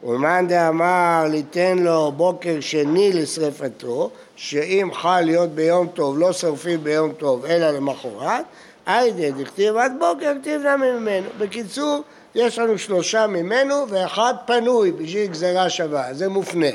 ולמאן 0.04 0.48
דאמר 0.48 1.26
ליתן 1.32 1.78
לו 1.80 2.12
בוקר 2.12 2.60
שני 2.60 3.14
לשרפתו, 3.14 4.10
שאם 4.36 4.90
חל 4.94 5.22
להיות 5.22 5.50
ביום 5.50 5.88
טוב, 5.88 6.20
לא 6.20 6.34
שרפים 6.34 6.84
ביום 6.84 7.12
טוב 7.12 7.46
אלא 7.46 7.72
למחרת, 7.72 8.46
היידה 8.86 9.32
דכתיב 9.42 9.76
עד 9.76 9.92
בוקר, 10.00 10.32
כתיב 10.42 10.62
נמי 10.62 10.92
ממנו. 10.92 11.28
בקיצור, 11.38 12.04
יש 12.36 12.60
לנו 12.60 12.78
שלושה 12.78 13.28
ממנו 13.28 13.90
ואחד 13.90 14.34
פנוי 14.46 14.92
בשביל 14.92 15.28
גזירה 15.28 15.70
שווה, 15.70 16.14
זה 16.14 16.30
מופנה. 16.30 16.68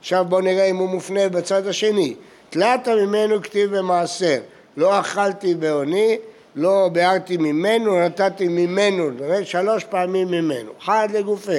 עכשיו 0.00 0.24
בואו 0.28 0.40
נראה 0.40 0.64
אם 0.64 0.76
הוא 0.76 0.88
מופנה 0.88 1.28
בצד 1.28 1.66
השני. 1.66 2.14
תלת 2.50 2.88
ממנו 2.88 3.42
כתיב 3.42 3.76
במעשר, 3.76 4.38
לא 4.76 5.00
אכלתי 5.00 5.54
בעוני, 5.54 6.18
לא 6.56 6.88
ביארתי 6.92 7.36
ממנו, 7.36 8.00
נתתי 8.00 8.48
ממנו, 8.48 9.10
שלוש 9.44 9.84
פעמים 9.84 10.28
ממנו, 10.28 10.70
חד 10.80 11.08
לגופה. 11.14 11.58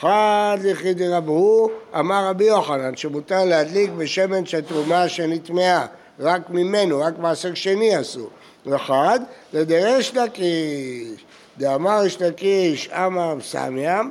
חד 0.00 0.58
לכי 0.64 0.94
דרבו, 0.94 1.70
אמר 1.98 2.26
רבי 2.28 2.44
יוחנן, 2.44 2.96
שמותר 2.96 3.44
להדליק 3.44 3.90
בשמן 3.90 4.46
של 4.46 4.60
תרומה 4.60 5.08
שנטמעה, 5.08 5.86
רק 6.20 6.50
ממנו, 6.50 7.00
רק 7.00 7.18
מעשר 7.18 7.54
שני 7.54 8.00
אסור. 8.00 8.30
וחד, 8.66 9.20
לדרש 9.52 10.14
לקיש, 10.14 11.24
דאמר 11.58 12.02
יש 12.06 12.22
לקיש 12.22 12.88
אמר 12.88 13.34
סמיאם, 13.40 14.10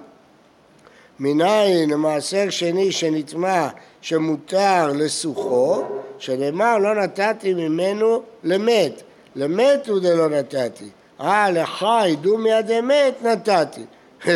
מניין 1.20 1.94
המעשר 1.94 2.50
שני 2.50 2.92
שנטמע 2.92 3.68
שמותר 4.02 4.88
לסוחו, 4.96 5.84
שנאמר 6.20 6.78
לא 6.78 6.96
נתתי 6.96 7.54
ממנו 7.54 8.22
למת, 8.44 9.02
למת 9.36 9.88
הוא 9.88 10.00
דלא 10.00 10.30
נתתי, 10.30 10.90
אה 11.22 11.52
לחי 11.52 12.16
דומי 12.22 12.52
עד 12.52 12.72
אמת 12.72 13.24
נתתי. 13.24 13.82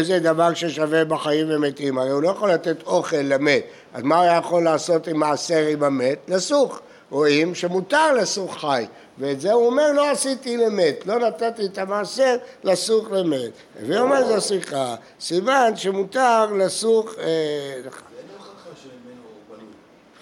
זה 0.01 0.19
דבר 0.19 0.53
ששווה 0.53 1.05
בחיים 1.05 1.47
ומתים, 1.49 1.97
הרי 1.97 2.09
הוא 2.09 2.21
לא 2.21 2.29
יכול 2.29 2.51
לתת 2.51 2.83
אוכל 2.83 3.17
למת, 3.17 3.63
אז 3.93 4.03
מה 4.03 4.17
הוא 4.17 4.37
יכול 4.37 4.63
לעשות 4.63 5.07
עם 5.07 5.19
מעשר 5.19 5.65
עם 5.67 5.83
המת? 5.83 6.17
לסוך. 6.27 6.79
רואים 7.09 7.55
שמותר 7.55 8.13
לסוך 8.13 8.57
חי, 8.57 8.85
ואת 9.17 9.41
זה 9.41 9.53
הוא 9.53 9.65
אומר 9.65 9.91
לא 9.91 10.11
עשיתי 10.11 10.57
למת, 10.57 11.05
לא 11.05 11.19
נתתי 11.19 11.65
את 11.65 11.77
המעשר 11.77 12.35
לסוך 12.63 13.11
למת. 13.11 13.51
והוא 13.81 13.99
אומר 13.99 14.25
זו 14.27 14.41
שיחה, 14.41 14.95
סימן 15.19 15.71
שמותר 15.75 16.45
לסוך... 16.45 17.15
אה, 17.19 17.89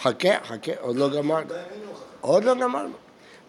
חכה, 0.01 0.29
חכה, 0.45 0.71
עוד 0.81 0.95
לא 0.95 1.09
גמרנו. 1.09 1.45
עוד 2.21 2.43
לא 2.43 2.53
גמרנו. 2.53 2.93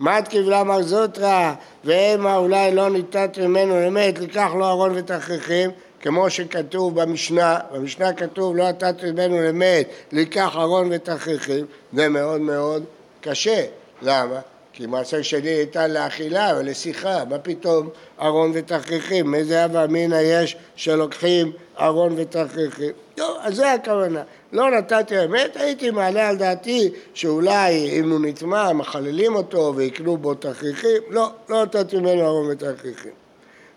מת 0.00 0.28
קיבלה 0.28 0.64
מר 0.64 0.83
זוטרא, 0.83 1.54
והמה 1.85 2.37
אולי 2.37 2.75
לא 2.75 2.90
ניתת 2.90 3.38
ממנו 3.38 3.80
למת, 3.80 4.18
לקח 4.18 4.50
לו 4.59 4.68
ארון 4.68 4.92
ותכריכים, 4.94 5.71
כמו 6.05 6.31
שכתוב 6.31 7.01
במשנה, 7.01 7.59
במשנה 7.73 8.13
כתוב 8.13 8.57
לא 8.57 8.69
נתת 8.69 9.05
ממנו 9.05 9.43
למת, 9.43 9.89
לקח 10.13 10.57
ארון 10.57 10.89
ותכריכים, 10.93 11.67
זה 11.93 12.09
מאוד 12.09 12.41
מאוד 12.41 12.85
קשה. 13.21 13.65
למה? 14.03 14.41
כי 14.73 14.87
מעשר 14.87 15.23
שני 15.23 15.59
ניתן 15.59 15.91
לאכילה 15.91 16.53
ולשיחה, 16.59 17.25
מה 17.25 17.39
פתאום 17.39 17.89
ארון 18.21 18.51
ותכריכים? 18.55 19.35
איזה 19.35 19.65
הווה 19.65 19.85
אמינא 19.85 20.19
יש 20.23 20.57
שלוקחים 20.77 21.53
ארון 21.81 22.15
ותכריכים? 22.17 22.93
לא, 23.19 23.39
אז 23.41 23.55
זה 23.55 23.73
הכוונה. 23.73 24.23
לא 24.53 24.71
נתתי 24.71 25.25
אמת, 25.25 25.57
הייתי 25.57 25.91
מעלה 25.91 26.29
על 26.29 26.37
דעתי 26.37 26.91
שאולי 27.15 28.01
אם 28.01 28.11
הוא 28.11 28.21
נטמע, 28.23 28.73
מחללים 28.73 29.35
אותו 29.35 29.73
ויקנו 29.77 30.17
בו 30.17 30.35
תכריכים, 30.35 31.03
לא, 31.11 31.31
לא 31.49 31.63
נתתי 31.63 31.97
ממנו 31.97 32.27
ארון 32.27 32.47
ותכריכים. 32.51 33.24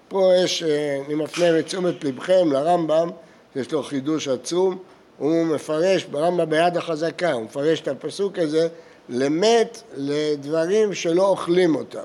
פה 0.08 0.32
יש, 0.44 0.64
אה, 0.64 1.02
אני 1.06 1.16
מפנה 1.16 1.52
לתשומת 1.52 2.04
לבכם 2.04 2.52
לרמב"ם, 2.52 3.10
יש 3.56 3.72
לו 3.72 3.84
חידוש 3.84 4.28
עצום, 4.28 4.78
הוא 5.18 5.46
מפרש, 5.46 6.04
ברמב"ם 6.04 6.50
ביד 6.50 6.78
החזקה, 6.78 7.32
הוא 7.32 7.44
מפרש 7.44 7.82
את 7.82 7.88
הפסוק 7.88 8.40
הזה 8.40 8.68
למת 9.10 9.82
לדברים 9.98 10.94
שלא 10.94 11.28
אוכלים 11.28 11.76
אותם. 11.76 12.04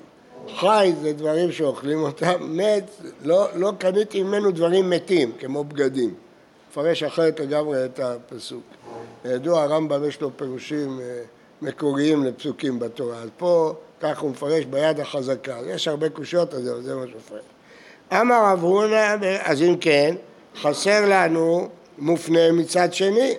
חי 0.56 0.92
זה 1.02 1.12
דברים 1.12 1.52
שאוכלים 1.52 2.02
אותם, 2.02 2.35
מת, 2.40 2.90
לא, 3.25 3.47
לא 3.54 3.73
קניתי 3.78 4.23
ממנו 4.23 4.50
דברים 4.50 4.90
מתים, 4.90 5.32
כמו 5.38 5.64
בגדים. 5.64 6.14
מפרש 6.71 7.02
אחרת 7.02 7.40
לגמרי 7.40 7.85
את 7.85 8.00
הפסוק. 8.00 8.62
ידוע, 9.25 9.62
הרמב"ם 9.62 10.04
יש 10.09 10.21
לו 10.21 10.30
פירושים 10.37 11.00
אה, 11.00 11.23
מקוריים 11.62 12.25
לפסוקים 12.25 12.78
בתורה, 12.78 13.16
אז 13.16 13.28
פה 13.37 13.75
כך 14.00 14.21
הוא 14.21 14.30
מפרש 14.30 14.64
ביד 14.64 15.00
החזקה. 15.00 15.59
יש 15.66 15.88
הרבה 15.88 16.09
קושיות 16.09 16.54
על 16.54 16.62
זה, 16.62 16.73
אבל 16.73 16.82
זה 16.82 16.94
מה 16.94 17.06
שמפרש. 17.06 17.42
אמר 18.21 18.45
רב 18.52 18.62
הונא, 18.62 19.16
אז 19.42 19.62
אם 19.62 19.76
כן, 19.81 20.14
חסר 20.61 21.04
לנו 21.09 21.69
מופנה 21.99 22.52
מצד 22.52 22.92
שני. 22.92 23.35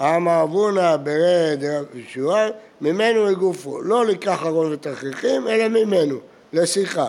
אמר 0.00 0.42
אבונה 0.42 0.96
ברד 0.96 1.62
ישוע, 1.94 2.46
ממנו 2.80 3.24
לגופו, 3.24 3.82
לא 3.82 4.06
לקח 4.06 4.42
ארון 4.46 4.72
ותכריכים, 4.72 5.48
אלא 5.48 5.68
ממנו, 5.68 6.18
לשיחה. 6.52 7.06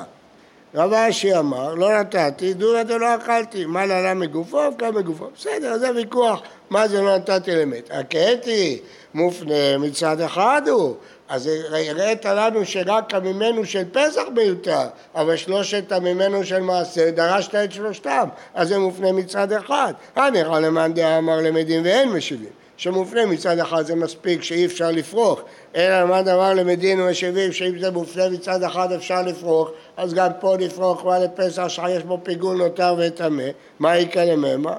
רב 0.75 0.93
אשי 0.93 1.37
אמר, 1.37 1.73
לא 1.73 1.99
נתתי, 1.99 2.53
דורא 2.53 2.83
דלא 2.83 3.15
אכלתי, 3.15 3.65
מה 3.65 3.85
לעלה 3.85 4.13
מגופו, 4.13 4.67
אבקה 4.67 4.91
מגופו. 4.91 5.27
בסדר, 5.35 5.77
זה 5.77 5.91
ויכוח, 5.95 6.41
מה 6.69 6.87
זה 6.87 7.01
לא 7.01 7.17
נתתי 7.17 7.51
למת. 7.51 7.89
הקהתי 7.91 8.79
מופנה 9.13 9.77
מצד 9.77 10.21
אחד 10.21 10.61
הוא, 10.67 10.95
אז 11.29 11.49
הראית 11.71 12.25
לנו 12.25 12.65
שרק 12.65 13.13
הממנו 13.13 13.65
של 13.65 13.83
פסח 13.91 14.21
מיותר, 14.35 14.87
אבל 15.15 15.35
שלושת 15.35 15.91
הממנו 15.91 16.43
של 16.45 16.59
מעשה, 16.59 17.11
דרשת 17.11 17.55
את 17.55 17.71
שלושתם, 17.71 18.27
אז 18.53 18.67
זה 18.67 18.79
מופנה 18.79 19.11
מצד 19.11 19.53
אחד. 19.53 19.93
הניחא 20.15 20.59
למאן 20.59 20.93
דאמר 20.93 21.41
למדים 21.41 21.81
ואין 21.83 22.09
משיבים. 22.09 22.49
שמופנה 22.77 23.25
מצד 23.25 23.59
אחד 23.59 23.85
זה 23.85 23.95
מספיק 23.95 24.43
שאי 24.43 24.65
אפשר 24.65 24.91
לפרוח, 24.91 25.41
אלא 25.75 26.05
מה 26.05 26.21
דבר 26.21 26.53
למדין 26.53 27.01
ומשיבים 27.01 27.51
שאם 27.51 27.79
זה 27.79 27.91
מופנה 27.91 28.29
מצד 28.29 28.63
אחד 28.63 28.91
אפשר 28.91 29.21
לפרוח, 29.21 29.69
אז 29.97 30.13
גם 30.13 30.29
פה 30.39 30.55
לפרוח 30.55 31.05
מה 31.05 31.19
לפסח 31.19 31.67
שיש 31.67 32.03
בו 32.03 32.19
פיגול 32.23 32.57
נותר 32.57 32.95
וטמא, 32.97 33.43
מה 33.79 33.97
יקרה 33.97 34.25
לממה? 34.25 34.75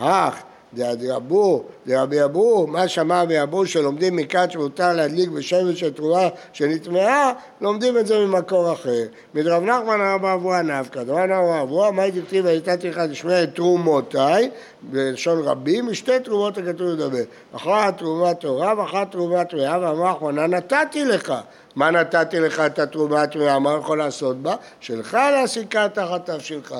אך 0.00 0.42
דרבו, 0.74 1.64
דרבי 1.86 2.24
אבו, 2.24 2.66
מה 2.66 2.88
שאמר 2.88 3.22
רבי 3.22 3.42
אבו 3.42 3.66
שלומדים 3.66 4.16
מכאן 4.16 4.50
שמותר 4.50 4.92
להדליק 4.92 5.28
בשמן 5.28 5.76
של 5.76 5.92
תרומה 5.92 6.28
שנטמעה, 6.52 7.32
לומדים 7.60 7.98
את 7.98 8.06
זה 8.06 8.18
ממקור 8.18 8.72
אחר. 8.72 9.02
מדרב 9.34 9.62
נחמן 9.62 10.00
הרב 10.00 10.24
אבוה 10.24 10.62
נפקא, 10.62 11.02
דרב 11.02 11.18
נחמן 11.18 11.58
אבוה, 11.62 11.90
מה 11.90 12.02
הייתי 12.02 12.22
כתיב 12.22 12.44
ונתתי 12.48 12.90
לך 12.90 13.00
לשמוע 13.10 13.42
את 13.42 13.54
תרומותיי, 13.54 14.50
בלשון 14.82 15.42
רבים, 15.44 15.86
משתי 15.86 16.20
תרומות 16.20 16.58
הכתוב 16.58 16.88
לדבר. 16.88 17.22
אחת 17.56 17.98
תרומת 17.98 18.40
תורה 18.40 18.74
ואחת 18.78 19.12
תרומת 19.12 19.50
טמאה, 19.50 19.78
ואמר 19.80 20.12
אחרונה 20.12 20.46
נתתי 20.46 21.04
לך. 21.04 21.32
מה 21.76 21.90
נתתי 21.90 22.40
לך 22.40 22.60
את 22.60 22.78
התרומה 22.78 23.22
הטמאה, 23.22 23.58
מה 23.58 23.76
יכול 23.80 23.98
לעשות 23.98 24.36
בה? 24.36 24.56
שלך 24.80 25.18
להסיקה 25.32 25.88
תחת 25.88 26.30
תבשילך. 26.30 26.74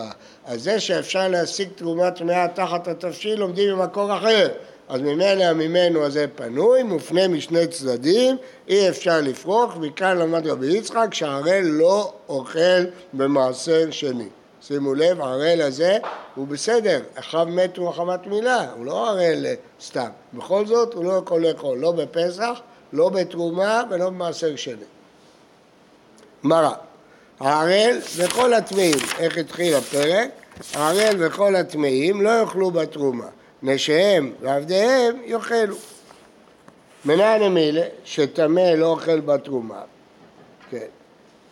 אז 0.46 0.62
זה 0.62 0.80
שאפשר 0.80 1.28
להשיג 1.28 1.68
תרומה 1.74 2.10
טמאה 2.10 2.48
תחת 2.48 2.88
התבשיל 2.88 3.40
לומדים 3.40 3.76
ממקור 3.76 4.16
אחר. 4.16 4.48
אז 4.88 5.00
ממילא 5.00 5.52
ממנו 5.52 6.04
הזה 6.04 6.26
פנוי, 6.36 6.82
מופנה 6.82 7.28
משני 7.28 7.66
צדדים, 7.66 8.36
אי 8.68 8.88
אפשר 8.88 9.20
לפרוח, 9.20 9.76
מכאן 9.76 10.18
למד 10.18 10.46
רבי 10.46 10.76
יצחק 10.76 11.14
שהערל 11.14 11.62
לא 11.62 12.12
אוכל 12.28 12.84
במעשר 13.12 13.90
שני. 13.90 14.28
שימו 14.62 14.94
לב, 14.94 15.20
הערל 15.20 15.60
הזה 15.62 15.98
הוא 16.34 16.46
בסדר, 16.46 17.00
אחיו 17.14 17.46
מתו 17.50 17.88
מחמת 17.88 18.26
מילה, 18.26 18.72
הוא 18.76 18.86
לא 18.86 19.08
ערל 19.10 19.46
סתם. 19.80 20.08
בכל 20.34 20.66
זאת 20.66 20.94
הוא 20.94 21.04
לא 21.04 21.12
יכול 21.12 21.46
לאכול, 21.46 21.78
לא 21.78 21.92
בפסח 21.92 22.60
לא 22.92 23.08
בתרומה 23.08 23.82
ולא 23.90 24.10
במעשר 24.10 24.56
שני. 24.56 24.74
מראה, 26.42 26.74
הערל 27.40 27.98
וכל 28.16 28.54
הטמאים, 28.54 28.98
איך 29.18 29.38
התחיל 29.38 29.74
הפרק? 29.74 30.30
הערל 30.74 31.14
וכל 31.18 31.56
הטמאים 31.56 32.22
לא 32.22 32.40
יאכלו 32.40 32.70
בתרומה, 32.70 33.26
נשיהם 33.64 34.32
ועבדיהם 34.40 35.16
יאכלו. 35.24 35.76
מנין 37.04 37.42
המילה 37.42 37.82
שטמא 38.04 38.60
לא 38.60 38.86
אוכל 38.86 39.20
בתרומה, 39.20 39.80
כן. 40.70 40.86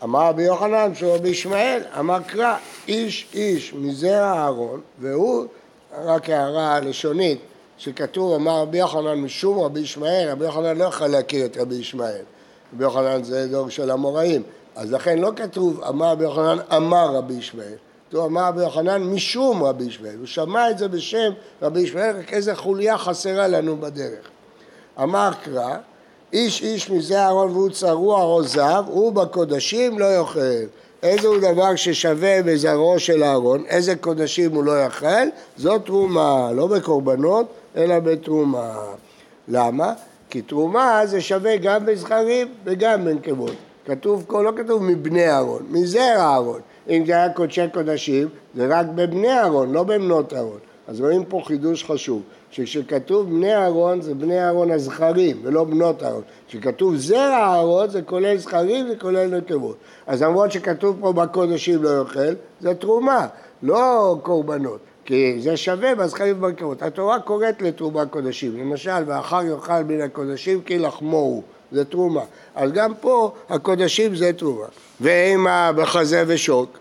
אמר 0.03 0.29
רבי 0.29 0.43
יוחנן 0.43 0.95
שהוא 0.95 1.15
רבי 1.15 1.29
ישמעאל, 1.29 1.83
אמר 1.99 2.19
קרא, 2.27 2.57
איש 2.89 3.27
איש 3.35 3.75
מזרע 3.75 4.33
אהרון, 4.33 4.81
והוא, 4.99 5.47
רק 6.05 6.31
הערה 6.31 6.81
לשונית, 6.81 7.41
שכתוב 7.79 8.35
אמר 8.35 8.61
רבי 8.61 8.79
יוחנן 8.79 9.15
משום 9.15 9.59
רבי 9.59 9.81
ישמעאל, 9.81 10.29
רבי 10.31 10.45
יוחנן 10.45 10.77
לא 10.77 10.85
יכול 10.85 11.07
להכיר 11.07 11.47
את 11.47 11.57
רבי 11.57 11.75
ישמעאל. 11.75 12.23
רבי 12.75 12.85
יוחנן 12.85 13.23
זה 13.23 13.49
דור 13.49 13.69
של 13.69 13.91
המוראים, 13.91 14.43
אז 14.77 14.93
לכן 14.93 15.19
לא 15.19 15.31
כתוב 15.37 15.83
אמר 15.85 16.07
רבי 16.07 16.25
יוחנן 16.25 16.59
אמר 16.77 17.17
רבי 17.17 17.35
ישמעאל, 17.35 17.77
כתוב 18.13 18.25
אמר 18.25 18.49
רבי 18.49 18.63
יוחנן 18.63 19.03
משום 19.03 19.63
רבי 19.63 19.85
ישמעאל, 19.85 20.15
הוא 20.19 20.27
שמע 20.27 20.71
את 20.71 20.79
זה 20.79 20.89
בשם 20.89 21.33
רבי 21.63 21.81
ישמעאל, 21.81 22.17
רק 22.17 22.33
איזה 22.33 22.55
חוליה 22.55 22.99
חסרה 22.99 23.49
לנו 23.49 23.77
בדרך. 23.77 24.31
אמר 25.03 25.31
קרא, 25.45 25.77
איש 26.33 26.63
איש 26.63 26.91
מזה 26.91 27.21
אהרון 27.21 27.51
והוא 27.51 27.71
צרוע 27.71 28.23
או 28.23 28.43
זב, 28.43 28.85
הוא 28.87 29.13
בקודשים 29.13 29.99
לא 29.99 30.05
יאכל. 30.05 30.67
איזה 31.03 31.29
הוא 31.29 31.39
דבר 31.39 31.77
ששווה 31.77 32.43
בזרעו 32.43 32.99
של 32.99 33.23
אהרון, 33.23 33.65
איזה 33.67 33.97
קודשים 33.97 34.55
הוא 34.55 34.65
לא 34.65 34.85
יאכל, 34.85 35.29
זאת 35.57 35.85
תרומה, 35.85 36.53
לא 36.55 36.67
בקורבנות, 36.67 37.47
אלא 37.77 37.99
בתרומה. 37.99 38.73
למה? 39.49 39.93
כי 40.31 40.43
תרומה 40.43 41.01
זה 41.07 41.21
שווה 41.21 41.57
גם 41.57 41.87
בזכרים 41.87 42.49
וגם 42.65 43.05
בנקבות. 43.05 43.55
כתוב, 43.87 44.27
לא 44.31 44.53
כתוב 44.57 44.83
מבני 44.83 45.29
אהרון, 45.29 45.63
מזרע 45.71 46.17
אהרון. 46.17 46.61
אם 46.89 47.07
זה 47.07 47.13
היה 47.13 47.31
קודשי 47.31 47.61
קודשים, 47.73 48.29
זה 48.55 48.67
רק 48.71 48.87
בבני 48.95 49.33
אהרון, 49.33 49.73
לא 49.73 49.83
בבנות 49.83 50.33
אהרון. 50.33 50.59
אז 50.89 51.01
רואים 51.01 51.25
פה 51.25 51.43
חידוש 51.45 51.85
חשוב, 51.85 52.23
שכשכתוב 52.51 53.31
בני 53.31 53.55
אהרון 53.55 54.01
זה 54.01 54.15
בני 54.15 54.45
אהרון 54.45 54.71
הזכרים 54.71 55.37
ולא 55.43 55.65
בנות 55.65 56.03
אהרון. 56.03 56.23
כשכתוב 56.49 56.97
זרע 56.97 57.37
אהרון 57.37 57.91
זה 57.91 58.03
כולל 58.03 58.37
זכרים 58.37 58.87
וכולל 58.93 59.37
נקבות. 59.37 59.77
אז 60.07 60.23
למרות 60.23 60.53
שכתוב 60.53 60.97
פה 61.01 61.13
בקודשים 61.13 61.83
לא 61.83 61.99
יאכל, 61.99 62.35
זה 62.61 62.75
תרומה, 62.75 63.27
לא 63.63 64.17
קורבנות. 64.23 64.81
כי 65.05 65.41
זה 65.41 65.57
שווה 65.57 65.95
בזכרים 65.95 66.37
ובבקרות. 66.39 66.83
התורה 66.83 67.21
קוראת 67.21 67.63
לתרומה 67.63 68.07
קודשים, 68.07 68.61
למשל, 68.61 69.03
ואחר 69.07 69.43
יאכל 69.43 69.83
מן 69.83 70.01
הקודשים 70.01 70.61
כי 70.61 70.79
לחמו 70.79 71.17
הוא, 71.17 71.43
זה 71.73 71.85
תרומה. 71.85 72.23
אז 72.55 72.73
גם 72.73 72.95
פה 73.01 73.33
הקודשים 73.49 74.17
זה 74.17 74.33
תרומה. 74.33 74.67
ואימה 75.01 75.73
בחזה 75.77 76.25
ושוק, 76.27 76.79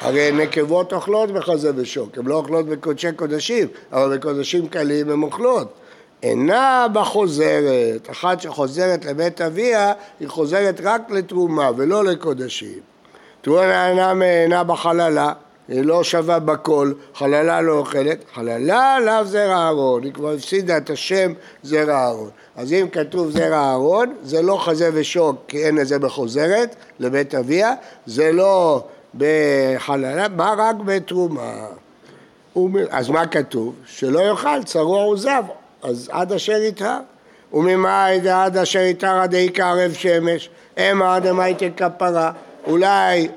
הרי 0.00 0.32
נקבות 0.32 0.92
אוכלות 0.92 1.30
בחזה 1.30 1.70
ושוק, 1.76 2.18
הן 2.18 2.26
לא 2.26 2.34
אוכלות 2.34 2.66
בקודשי 2.66 3.12
קודשים, 3.12 3.68
אבל 3.92 4.16
בקודשים 4.16 4.68
קלים 4.68 5.10
הן 5.10 5.22
אוכלות. 5.22 5.72
אינה 6.22 6.86
בחוזרת, 6.92 8.10
אחת 8.10 8.40
שחוזרת 8.40 9.04
לבית 9.04 9.40
אביה, 9.40 9.92
היא 10.20 10.28
חוזרת 10.28 10.80
רק 10.84 11.10
לתרומה 11.10 11.70
ולא 11.76 12.04
לקודשים. 12.04 12.78
תרומה 13.42 13.88
אינה 14.22 14.64
בחללה, 14.64 15.32
היא 15.68 15.84
לא 15.84 16.04
שווה 16.04 16.38
בכל, 16.38 16.92
חללה 17.14 17.60
לא 17.60 17.72
אוכלת, 17.72 18.24
חללה 18.34 19.00
לאו 19.00 19.24
זרע 19.24 19.54
אהרון, 19.54 20.02
היא 20.02 20.12
כבר 20.12 20.32
הפסידה 20.32 20.76
את 20.76 20.90
השם 20.90 21.32
זרע 21.62 21.94
אהרון. 21.94 22.30
אז 22.56 22.72
אם 22.72 22.86
כתוב 22.92 23.30
זרע 23.30 23.56
אהרון, 23.56 24.14
זה 24.22 24.42
לא 24.42 24.58
חזה 24.64 24.90
ושוק, 24.92 25.36
כי 25.48 25.64
אין 25.64 25.74
לזה 25.74 25.98
בחוזרת, 25.98 26.76
לבית 27.00 27.34
אביה, 27.34 27.74
זה 28.06 28.32
לא 28.32 28.84
בחללה, 29.14 30.28
בא 30.28 30.54
רק 30.58 30.76
בתרומה. 30.84 31.66
אז 32.90 33.08
מה 33.08 33.26
כתוב? 33.26 33.74
שלא 33.86 34.20
יאכל 34.20 34.62
צרוע 34.64 35.06
וזב, 35.06 35.42
אז 35.82 36.10
עד 36.12 36.32
אשר 36.32 36.52
יטהר. 36.62 36.98
וממאי 37.52 38.20
דעד 38.20 38.56
אשר 38.56 38.78
יטהר 38.78 39.20
עד 39.20 39.34
העיקר 39.34 39.66
ערב 39.66 39.92
שמש, 39.92 40.50
המה 40.76 41.20
דמייתא 41.20 41.68
כפרה. 41.76 42.32
אולי 42.66 43.28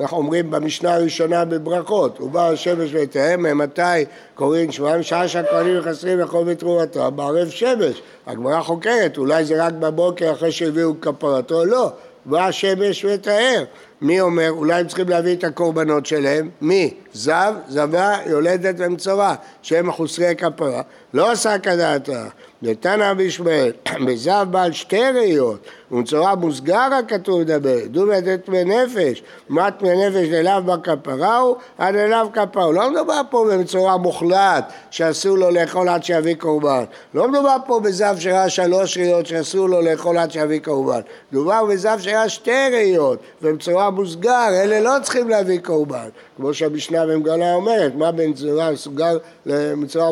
אנחנו 0.00 0.16
אומרים 0.16 0.50
במשנה 0.50 0.94
הראשונה 0.94 1.44
בברכות, 1.44 2.20
ובא 2.20 2.48
השמש 2.48 2.94
ויתאם, 2.94 3.58
מתי 3.58 4.04
קוראים 4.34 4.72
שבועיים 4.72 5.02
שעה 5.02 5.28
שהכהנים 5.28 5.78
נכנסים 5.78 6.18
לכל 6.18 6.44
בתרומתו, 6.44 7.10
בערב 7.10 7.48
שמש. 7.48 8.02
הגמרא 8.26 8.60
חוקרת, 8.60 9.18
אולי 9.18 9.44
זה 9.44 9.64
רק 9.66 9.72
בבוקר 9.72 10.32
אחרי 10.32 10.52
שהביאו 10.52 11.00
כפרתו, 11.00 11.64
לא. 11.64 11.90
בא 12.26 12.46
השמש 12.46 13.04
ותאר. 13.04 13.64
מי 14.00 14.20
אומר? 14.20 14.50
אולי 14.50 14.80
הם 14.80 14.86
צריכים 14.86 15.08
להביא 15.08 15.36
את 15.36 15.44
הקורבנות 15.44 16.06
שלהם? 16.06 16.50
מי? 16.60 16.94
זב, 17.12 17.54
זבה, 17.68 18.16
יולדת 18.26 18.74
ומצורע, 18.78 19.34
שהם 19.62 19.86
מחוסרי 19.86 20.36
כפרה. 20.36 20.82
לא 21.14 21.30
עשה 21.30 21.58
כדעתה. 21.58 22.24
נתנא 22.62 23.14
בישמעאל, 23.14 23.72
בזב 24.06 24.46
בעל 24.50 24.72
שתי 24.72 25.10
ראיות, 25.14 25.60
ומצורע 25.90 26.34
מוסגר 26.34 26.88
הכתוב 26.98 27.40
לדבר, 27.40 27.78
דו 27.86 28.06
בידי 28.06 28.38
טמא 28.44 28.62
נפש, 28.64 29.22
מה 29.48 29.70
טמא 29.70 29.88
נפש 29.88 30.32
אליו 30.32 30.62
בכפרה 30.66 31.38
הוא, 31.38 31.56
עד 31.78 31.94
אליו 31.94 32.26
כפרה. 32.32 32.64
הוא 32.64 32.74
לא 32.74 32.90
מדובר 32.90 33.20
פה 33.30 33.46
במצורע 33.50 33.96
מוחלט, 33.96 34.72
שאסור 34.90 35.38
לו 35.38 35.50
לאכול 35.50 35.88
עד 35.88 36.04
שיביא 36.04 36.34
קורבן. 36.34 36.84
לא 37.14 37.28
מדובר 37.28 37.56
פה 37.66 37.80
בזב 37.80 38.16
שראה 38.18 38.48
שלוש 38.48 38.98
ראיות, 38.98 39.26
שאסור 39.26 39.68
לו 39.68 39.80
לאכול 39.80 40.18
עד 40.18 40.30
שיביא 40.30 40.60
קורבן. 40.60 41.00
מדובר 41.32 41.64
בזב 41.64 41.98
שראה 42.00 42.28
שתי 42.28 42.68
ראיות, 42.72 43.18
ומצורע 43.42 43.90
מוסגר, 43.90 44.48
אלה 44.50 44.80
לא 44.80 44.90
צריכים 45.02 45.28
להביא 45.28 45.58
קורבן. 45.60 46.08
כמו 46.36 46.54
שהמשנה 46.54 47.06
במגלה 47.06 47.54
אומרת, 47.54 47.94
מה 47.94 48.12
בין 48.12 48.32
צורה 48.32 48.70
מסוגל 48.70 49.18
למצורע 49.46 50.10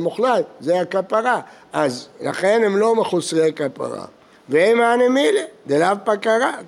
מוחלט? 0.00 0.44
זה 0.60 0.80
הכפרה. 0.80 1.40
אז 1.72 2.08
לכן 2.20 2.62
הם 2.66 2.76
לא 2.76 2.94
מחוסרי 2.94 3.52
כפרה. 3.52 4.04
והם 4.48 4.80
הנמילה, 4.80 5.40
דלאו 5.66 5.96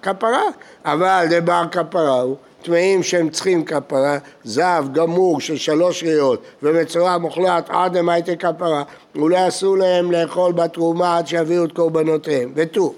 כפרה, 0.03 0.43
אבל 0.85 1.27
דבר 1.31 1.63
כפרה 1.73 2.21
הוא 2.21 2.37
טמאים 2.63 3.03
שהם 3.03 3.31
צריכים 3.31 3.65
כפרה, 3.65 4.19
זב 4.45 4.85
גמור 4.93 5.41
של 5.41 5.57
שלוש 5.57 6.05
ראיות 6.05 6.43
ומצורע 6.63 7.19
מוחלט 7.19 7.71
עד 7.71 7.97
למייטי 7.97 8.37
כפרה, 8.37 8.83
אולי 9.17 9.49
אסור 9.49 9.79
להם 9.79 10.13
לאכול 10.13 10.53
בתרומה 10.53 11.19
עד 11.19 11.27
שיביאו 11.27 11.65
את 11.65 11.73
קורבנותיהם, 11.73 12.53
ותו. 12.55 12.95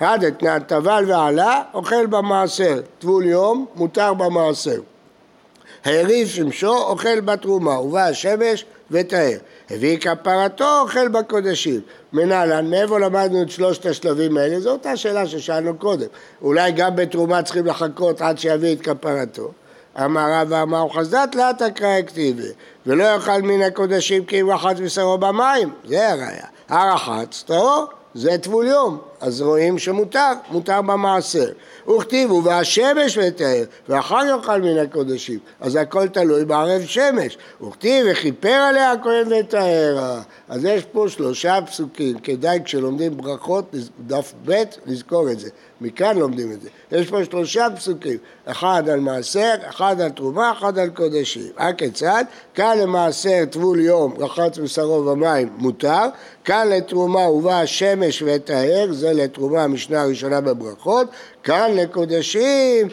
עד 0.00 0.24
אתנן 0.24 0.58
טבל 0.58 1.04
ועלה, 1.06 1.62
אוכל 1.74 2.06
במעשר, 2.06 2.80
טבול 2.98 3.26
יום, 3.26 3.66
מותר 3.76 4.14
במעשר. 4.14 4.80
העריב 5.84 6.28
שמשו, 6.28 6.76
אוכל 6.76 7.20
בתרומה, 7.20 7.80
ובא 7.80 8.00
השמש 8.00 8.64
וטהר. 8.90 9.38
הביא 9.70 9.98
כפרתו, 9.98 10.80
אוכל 10.80 11.08
בקודשים. 11.08 11.80
מנהלן, 12.12 12.70
מאיפה 12.70 12.98
למדנו 12.98 13.42
את 13.42 13.50
שלושת 13.50 13.86
השלבים 13.86 14.36
האלה? 14.36 14.60
זו 14.60 14.70
אותה 14.70 14.96
שאלה 14.96 15.26
ששאלנו 15.26 15.78
קודם. 15.78 16.06
אולי 16.42 16.72
גם 16.72 16.96
בתרומה 16.96 17.42
צריכים 17.42 17.66
לחכות 17.66 18.20
עד 18.20 18.38
שיביא 18.38 18.74
את 18.76 18.80
כפרתו. 18.80 19.50
אמר 20.04 20.32
רב 20.32 20.46
ואמר 20.50 20.88
חסדת 20.88 21.34
לה 21.34 21.50
תקרא 21.58 21.88
הכתיבי 21.88 22.48
ולא 22.86 23.04
יאכל 23.04 23.42
מן 23.42 23.62
הקודשים 23.62 24.24
כי 24.24 24.40
אם 24.40 24.50
רחץ 24.50 24.76
בשרו 24.80 25.18
במים, 25.18 25.72
זה 25.84 26.10
הראיה. 26.10 26.46
הרחץ, 26.68 27.42
טהור, 27.46 27.84
זה 28.14 28.38
טבול 28.38 28.66
יום, 28.66 28.98
אז 29.24 29.42
רואים 29.42 29.78
שמותר, 29.78 30.32
מותר 30.50 30.82
במעשר. 30.82 31.48
וכתיבו 31.88 32.44
והשמש 32.44 33.18
לטהר, 33.18 33.64
ואחר 33.88 34.20
יאכל 34.30 34.62
מן 34.62 34.78
הקודשים, 34.78 35.38
אז 35.60 35.76
הכל 35.76 36.08
תלוי 36.08 36.44
בערב 36.44 36.82
שמש. 36.86 37.38
וכתיב 37.62 38.06
וכיפר 38.10 38.48
עליה 38.48 38.92
הכהן 38.92 39.32
וטהרה. 39.32 40.22
אז 40.48 40.64
יש 40.64 40.84
פה 40.92 41.06
שלושה 41.08 41.58
פסוקים, 41.66 42.18
כדאי 42.18 42.58
כשלומדים 42.64 43.16
ברכות, 43.16 43.74
דף 44.06 44.32
ב', 44.46 44.62
לזכור 44.86 45.30
את 45.30 45.40
זה. 45.40 45.48
מכאן 45.80 46.18
לומדים 46.18 46.52
את 46.52 46.60
זה. 46.60 46.68
יש 46.92 47.10
פה 47.10 47.24
שלושה 47.24 47.66
פסוקים, 47.76 48.18
אחד 48.44 48.88
על 48.88 49.00
מעשר, 49.00 49.54
אחד 49.68 50.00
על 50.00 50.10
תרומה, 50.10 50.52
אחד 50.52 50.78
על 50.78 50.88
קודשים. 50.88 51.48
הכיצד? 51.56 52.24
כאן 52.54 52.78
למעשר 52.78 53.44
טבול 53.50 53.80
יום, 53.80 54.14
רחץ 54.18 54.58
בשרו 54.58 55.06
ומים, 55.06 55.48
מותר. 55.58 56.06
כאן 56.44 56.68
לתרומה 56.68 57.24
הובא 57.24 57.60
השמש 57.60 58.22
וטהר, 58.26 58.86
זה 58.90 59.12
לתרומה 59.16 59.62
המשנה 59.62 60.02
הראשונה 60.02 60.40
בברכות. 60.40 61.08
כאן 61.42 61.70
לקודשים, 61.74 62.88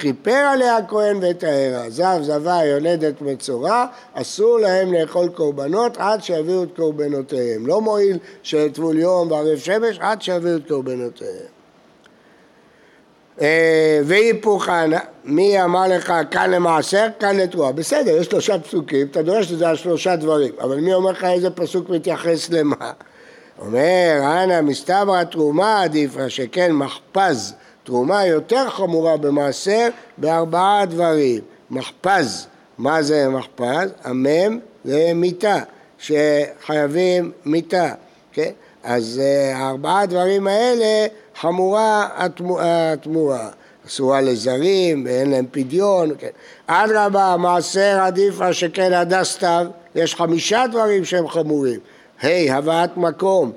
כיפר 0.00 0.30
עליה 0.30 0.76
הכהן 0.76 1.16
וטהרה. 1.22 1.90
זב, 1.90 2.18
זבה, 2.22 2.64
יולדת 2.64 3.22
מצורע, 3.22 3.86
אסור 4.14 4.58
להם 4.58 4.94
לאכול 4.94 5.28
קורבנות 5.28 5.96
עד 5.96 6.22
שיביאו 6.22 6.62
את 6.62 6.68
קורבנותיהם. 6.76 7.66
לא 7.66 7.80
מועיל 7.80 8.18
שטבול 8.42 8.98
יום 8.98 9.30
וערב 9.30 9.58
שמש 9.58 9.98
עד 10.00 10.22
שיביאו 10.22 10.56
את 10.56 10.68
קורבנותיהם. 10.68 11.62
אה, 13.40 14.00
והיפוכן, 14.04 14.90
מי 15.24 15.62
אמר 15.62 15.88
לך 15.88 16.12
כאן 16.30 16.50
למעשר, 16.50 17.06
כאן 17.20 17.36
לתרועה. 17.36 17.72
בסדר, 17.72 18.16
יש 18.16 18.26
שלושה 18.26 18.58
פסוקים, 18.58 19.06
אתה 19.06 19.22
דורש 19.22 19.52
את 19.52 19.58
זה 19.58 19.68
על 19.68 19.76
שלושה 19.76 20.16
דברים, 20.16 20.52
אבל 20.60 20.76
מי 20.76 20.94
אומר 20.94 21.10
לך 21.10 21.24
איזה 21.24 21.50
פסוק 21.50 21.88
מתייחס 21.88 22.50
למה? 22.50 22.92
אומר, 23.58 24.20
אנא 24.22 24.60
מסתברא 24.60 25.24
תרומה 25.24 25.82
עדיפה, 25.82 26.30
שכן 26.30 26.72
מחפז, 26.72 27.54
תרומה 27.84 28.26
יותר 28.26 28.70
חמורה 28.70 29.16
במעשר 29.16 29.88
בארבעה 30.18 30.86
דברים. 30.86 31.40
מחפז, 31.70 32.46
מה 32.78 33.02
זה 33.02 33.28
מחפז? 33.28 33.90
המם 34.04 34.58
זה 34.84 35.12
מיתה, 35.14 35.58
שחייבים 35.98 37.32
מיתה, 37.44 37.94
כן? 38.32 38.50
אז 38.82 39.20
אה, 39.24 39.56
הארבעה 39.56 40.00
הדברים 40.00 40.46
האלה 40.46 41.06
חמורה 41.40 42.08
התמורה. 42.16 43.48
אסורה 43.86 44.20
לזרים 44.20 45.04
ואין 45.06 45.30
להם 45.30 45.46
פדיון, 45.50 46.10
כן. 46.18 46.28
אדרבה, 46.66 47.36
מעשר 47.38 47.98
עדיפה 48.00 48.52
שכן 48.52 48.92
הדס 48.92 49.32
סתיו, 49.32 49.66
יש 49.94 50.14
חמישה 50.14 50.64
דברים 50.70 51.04
שהם 51.04 51.28
חמורים. 51.28 51.80
ה' 52.22 52.54
הבאת 52.54 52.96
מקום, 52.96 53.52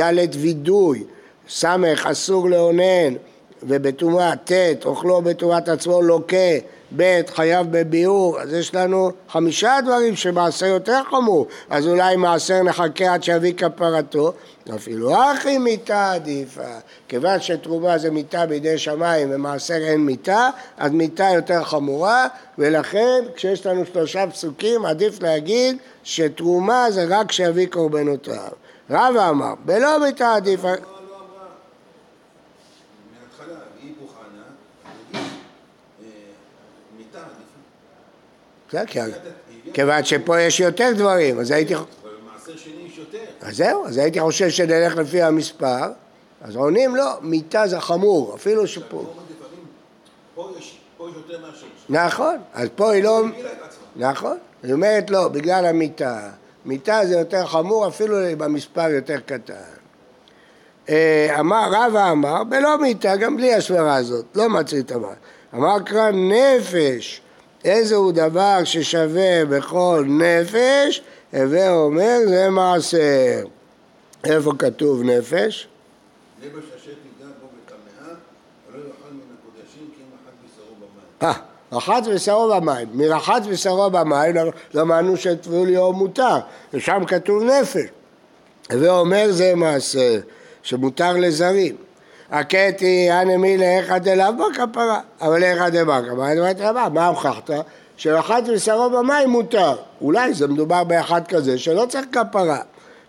ד' 0.00 0.36
וידוי, 0.40 1.04
ס' 1.48 1.64
אסור 2.04 2.50
לאונן, 2.50 3.14
ובטומאה 3.62 4.36
ט' 4.36 4.84
אוכלו 4.84 5.22
בטומאת 5.22 5.68
עצמו 5.68 6.02
לוקה, 6.02 6.36
ב' 6.96 7.20
חייב 7.34 7.66
בביאור, 7.70 8.40
אז 8.40 8.52
יש 8.52 8.74
לנו 8.74 9.10
חמישה 9.28 9.78
דברים 9.84 10.16
שמעשר 10.16 10.66
יותר 10.66 11.00
חמור, 11.10 11.46
אז 11.70 11.88
אולי 11.88 12.16
מעשר 12.16 12.62
נחכה 12.62 13.14
עד 13.14 13.22
שיביא 13.22 13.52
כפרתו, 13.52 14.32
אפילו 14.70 15.14
אחי 15.32 15.58
מיתה 15.58 16.12
עדיפה, 16.12 16.78
כיוון 17.08 17.40
שתרומה 17.40 17.98
זה 17.98 18.10
מיתה 18.10 18.46
בידי 18.46 18.78
שמיים 18.78 19.28
ומעשר 19.30 19.74
אין 19.74 20.00
מיתה, 20.00 20.50
אז 20.76 20.92
מיתה 20.92 21.28
יותר 21.34 21.64
חמורה, 21.64 22.28
ולכן 22.58 23.24
כשיש 23.34 23.66
לנו 23.66 23.86
שלושה 23.86 24.26
פסוקים 24.26 24.86
עדיף 24.86 25.22
להגיד 25.22 25.76
שתרומה 26.04 26.90
זה 26.90 27.04
רק 27.08 27.32
שיביא 27.32 27.66
קורבנותיו. 27.66 28.48
רבא 28.90 29.28
אמר, 29.28 29.54
בלא 29.64 29.98
מיתה 29.98 30.34
עדיפה. 30.34 30.72
כיוון 39.74 40.04
שפה 40.04 40.40
יש 40.40 40.60
יותר 40.60 40.92
דברים, 40.96 41.40
אז 41.40 41.50
הייתי... 41.50 41.74
אבל 41.74 41.84
במעשר 42.02 42.56
שני. 42.56 42.81
אז 43.42 43.56
זהו, 43.56 43.86
אז 43.86 43.98
הייתי 43.98 44.20
חושב 44.20 44.48
שנלך 44.48 44.96
לפי 44.96 45.22
המספר, 45.22 45.92
אז 46.40 46.56
עונים 46.56 46.96
לא, 46.96 47.10
מיתה 47.20 47.66
זה 47.66 47.80
חמור, 47.80 48.34
אפילו 48.34 48.66
שפה... 48.66 49.04
יותר 51.16 51.46
מאשר. 51.46 51.66
נכון, 51.88 52.36
אז 52.54 52.68
פה 52.76 52.92
היא 52.92 53.04
לא... 53.04 53.22
נכון. 53.96 54.38
היא 54.62 54.72
אומרת 54.72 55.10
לא, 55.10 55.28
בגלל 55.28 55.66
המיטה. 55.66 56.28
מיטה 56.64 57.00
זה 57.06 57.18
יותר 57.18 57.46
חמור, 57.46 57.88
אפילו 57.88 58.16
במספר 58.38 58.90
יותר 58.90 59.20
קטן. 59.26 59.54
אה, 60.88 61.36
אמר, 61.40 61.68
רבא 61.72 62.10
אמר, 62.10 62.44
בלא 62.44 62.78
מיטה, 62.78 63.16
גם 63.16 63.36
בלי 63.36 63.54
הסברה 63.54 63.94
הזאת, 63.94 64.24
לא 64.34 64.46
את 64.80 64.92
המים. 64.92 65.08
אמר 65.54 65.80
קרא 65.80 66.10
נפש, 66.10 67.20
איזה 67.64 67.94
הוא 67.94 68.12
דבר 68.12 68.64
ששווה 68.64 69.44
בכל 69.44 70.04
נפש, 70.08 71.02
הווה 71.32 71.70
אומר 71.72 72.18
זה 72.28 72.50
מעשר. 72.50 73.44
איפה 74.24 74.52
כתוב 74.58 75.02
נפש? 75.02 75.68
אה, 81.22 81.32
רחץ 81.72 82.06
בשרו 82.14 82.54
במים. 82.54 82.88
מרחץ 82.94 83.42
בשרו 83.50 83.90
במים 83.90 84.34
למדנו 84.74 85.16
שטבוליו 85.16 85.92
מותר, 85.92 86.38
ושם 86.74 87.04
כתוב 87.06 87.42
נפש. 87.42 87.86
הווה 88.72 88.90
אומר 88.98 89.26
זה 89.30 89.54
מעשר, 89.54 90.20
שמותר 90.62 91.12
לזרים. 91.12 91.76
הקטי, 92.30 93.10
הנה 93.10 93.36
מילה 93.36 93.78
איכא 93.78 93.98
דלאו 93.98 94.32
בכפרה, 94.36 95.00
אבל 95.20 95.44
איכא 95.44 95.68
דבכפרה, 95.68 96.88
מה 96.88 97.06
הוכחת? 97.06 97.50
שרחץ 98.02 98.44
בשרו 98.54 98.90
במים 98.90 99.28
מותר. 99.28 99.76
אולי 100.00 100.34
זה 100.34 100.48
מדובר 100.48 100.84
באחד 100.84 101.26
כזה 101.28 101.58
שלא 101.58 101.86
צריך 101.88 102.06
כפרה. 102.12 102.58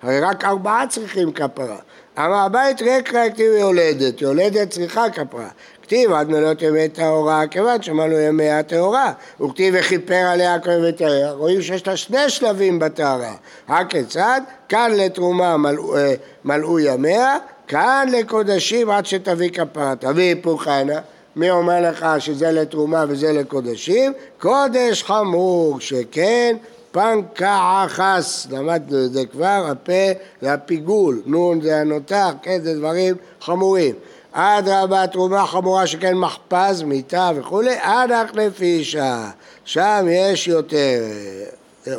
הרי 0.01 0.19
רק 0.19 0.45
ארבעה 0.45 0.87
צריכים 0.87 1.31
כפרה. 1.31 1.77
אמר 2.17 2.35
הבית 2.35 2.81
רקרא 2.81 3.29
כתיב 3.29 3.53
יולדת, 3.53 4.21
יולדת 4.21 4.69
צריכה 4.69 5.09
כפרה. 5.09 5.47
כתיב 5.83 6.11
עד 6.11 6.29
מלות 6.29 6.61
ימי 6.61 6.89
טהורה, 6.89 7.47
כיוון 7.47 7.81
שמלאו 7.81 8.19
ימי 8.19 8.49
הטהורה. 8.49 9.13
וכתיב 9.41 9.75
וכיפר 9.77 10.25
עליה 10.31 10.59
כל 10.59 10.71
ימי 10.71 10.91
טהרה. 10.91 11.31
רואים 11.31 11.61
שיש 11.61 11.87
לה 11.87 11.97
שני 11.97 12.29
שלבים 12.29 12.79
בטהרה. 12.79 13.33
הכיצד? 13.67 14.41
כאן 14.69 14.91
לתרומה 14.95 15.57
מלאו, 15.57 15.97
אה, 15.97 16.13
מלאו 16.45 16.79
ימיה, 16.79 17.37
כאן 17.67 18.07
לקודשים 18.11 18.89
עד 18.89 19.05
שתביא 19.05 19.49
כפרה. 19.49 19.95
תביא 19.95 20.23
היפוך 20.23 20.63
חנה. 20.63 20.99
מי 21.35 21.51
אומר 21.51 21.89
לך 21.89 22.05
שזה 22.19 22.51
לתרומה 22.51 23.05
וזה 23.07 23.31
לקודשים? 23.31 24.13
קודש 24.39 25.03
חמור, 25.03 25.79
שכן 25.79 26.55
פנקה 26.91 27.85
חס, 27.87 28.47
למדנו 28.51 29.05
את 29.05 29.13
זה 29.13 29.25
כבר, 29.25 29.65
הפה 29.71 30.19
זה 30.41 30.53
הפיגול, 30.53 31.21
נון 31.25 31.61
זה 31.61 31.77
הנותר, 31.77 32.29
כן, 32.41 32.59
זה 32.63 32.73
דברים 32.73 33.15
חמורים. 33.41 33.95
אדרבה, 34.31 35.07
תרומה 35.07 35.47
חמורה 35.47 35.87
שכן 35.87 36.13
מחפז, 36.13 36.81
מיטה 36.81 37.31
וכולי, 37.35 37.75
אנח 37.83 38.31
נפישה, 38.33 39.29
שם 39.65 40.05
יש 40.09 40.47
יותר, 40.47 41.03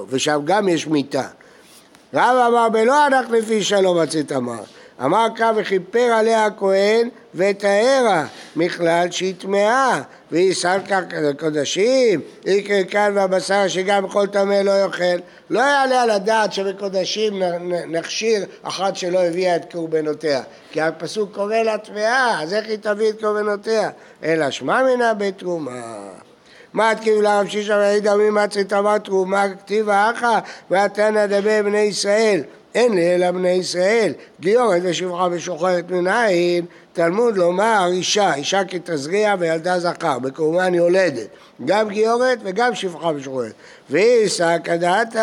ושם 0.08 0.40
גם 0.44 0.68
יש 0.68 0.86
מיטה. 0.86 1.28
רב 2.14 2.36
אמר 2.48 2.68
בלא 2.68 3.06
אנח 3.06 3.26
נפישה 3.30 3.80
לא 3.80 3.94
מצית 3.94 4.32
אמר. 4.32 4.62
אמר 5.02 5.26
קו 5.36 5.44
וכיפר 5.56 5.98
עליה 5.98 6.44
הכהן 6.44 7.08
וטהרה, 7.34 8.26
מכלל 8.56 9.10
שהיא 9.10 9.34
טמאה, 9.38 10.00
והיא 10.30 10.54
סלקה 10.54 11.00
קודשים, 11.38 12.20
יקרא 12.44 12.84
כאן 12.90 13.12
והבשר 13.14 13.68
שגם 13.68 14.08
כל 14.08 14.26
טמא 14.26 14.54
לא 14.54 14.70
יאכל. 14.70 15.18
לא 15.50 15.60
יעלה 15.60 16.02
על 16.02 16.10
הדעת 16.10 16.52
שבקודשים 16.52 17.42
נכשיר 17.88 18.44
אחת 18.62 18.96
שלא 18.96 19.24
הביאה 19.24 19.56
את 19.56 19.72
קורבנותיה, 19.72 20.42
כי 20.70 20.80
הפסוק 20.80 21.34
קורא 21.34 21.56
לה 21.56 21.78
טמאה, 21.78 22.42
אז 22.42 22.54
איך 22.54 22.66
היא 22.68 22.78
תביא 22.80 23.08
את 23.08 23.20
קורבנותיה? 23.20 23.90
אלא 24.24 24.50
שמע 24.50 24.82
מנה 24.82 25.14
בתרומה. 25.14 25.80
מה 26.72 26.94
תקיב 26.94 27.20
לרב 27.20 27.48
שישא 27.48 27.72
ויעיד 27.72 28.08
עמי 28.08 28.30
מצרי 28.30 28.64
תמר 28.64 28.98
תרומה 28.98 29.44
כתיבה 29.48 30.10
אחא 30.10 30.38
ועתנא 30.70 31.26
דבר 31.26 31.60
בני 31.64 31.78
ישראל 31.78 32.42
אין 32.74 32.94
לי 32.94 33.14
אלא 33.14 33.30
בני 33.30 33.48
ישראל, 33.48 34.12
גיורת 34.40 34.82
ושפחה 34.82 35.28
ושוחרת 35.30 35.90
מנין, 35.90 36.64
תלמוד 36.92 37.36
לומר 37.36 37.88
אישה, 37.92 38.34
אישה 38.34 38.64
כתזריע 38.64 39.34
וילדה 39.38 39.78
זכר, 39.78 40.18
בקורבן 40.18 40.74
יולדת, 40.74 41.26
גם 41.64 41.88
גיורת 41.88 42.38
וגם 42.44 42.74
שפחה 42.74 43.10
ושוחרת. 43.16 43.52
ואיסא 43.90 44.56
כדעתך 44.64 45.18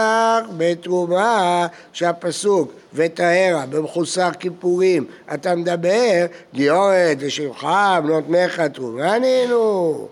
בתרומה 0.58 1.68
שהפסוק 1.94 2.72
וטהרה 2.94 3.66
במחוסר 3.70 4.32
כיפורים, 4.40 5.06
אתה 5.34 5.56
מדבר 5.56 6.26
גיורת 6.54 7.18
ושפחה 7.20 8.00
בנות 8.04 8.30
מך 8.30 8.60
תרומה 8.60 9.20
נינו, 9.20 10.08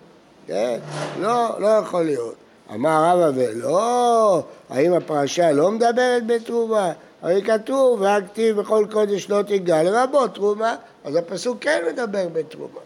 כן? 0.48 0.80
לא, 1.20 1.60
לא 1.60 1.68
יכול 1.68 2.04
להיות. 2.04 2.36
אמר 2.74 3.06
רבא 3.10 3.40
ולא, 3.40 4.44
האם 4.70 4.94
הפרשה 4.94 5.52
לא 5.52 5.72
מדברת 5.72 6.28
בתרומה? 6.28 6.92
הרי 7.22 7.42
כתוב, 7.44 8.02
והכתיב 8.02 8.62
בכל 8.62 8.86
קודש 8.92 9.30
לא 9.30 9.42
תיגע, 9.42 9.84
לרבות 9.84 10.36
תרומה, 10.36 10.76
אז 11.04 11.16
הפסוק 11.16 11.58
כן 11.62 11.84
מדבר 11.92 12.28
בתרומה. 12.34 12.80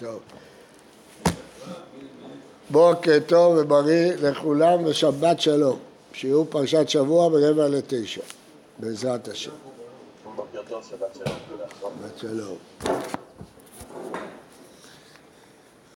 טוב. 0.00 0.20
בוקר 2.70 3.18
טוב 3.26 3.54
ובריא 3.58 4.12
לכולם 4.22 4.84
ושבת 4.84 5.40
שלום. 5.40 5.78
שיעור 6.12 6.46
פרשת 6.50 6.88
שבוע 6.88 7.28
ברבע 7.28 7.68
לתשע, 7.68 8.22
בעזרת 8.78 9.28
השם. 9.28 9.50
בוקר 10.36 10.60
טוב, 10.68 10.84
שבת 10.90 11.14
שלום. 11.14 11.36
שבת 11.80 12.18
שלום. 12.18 13.18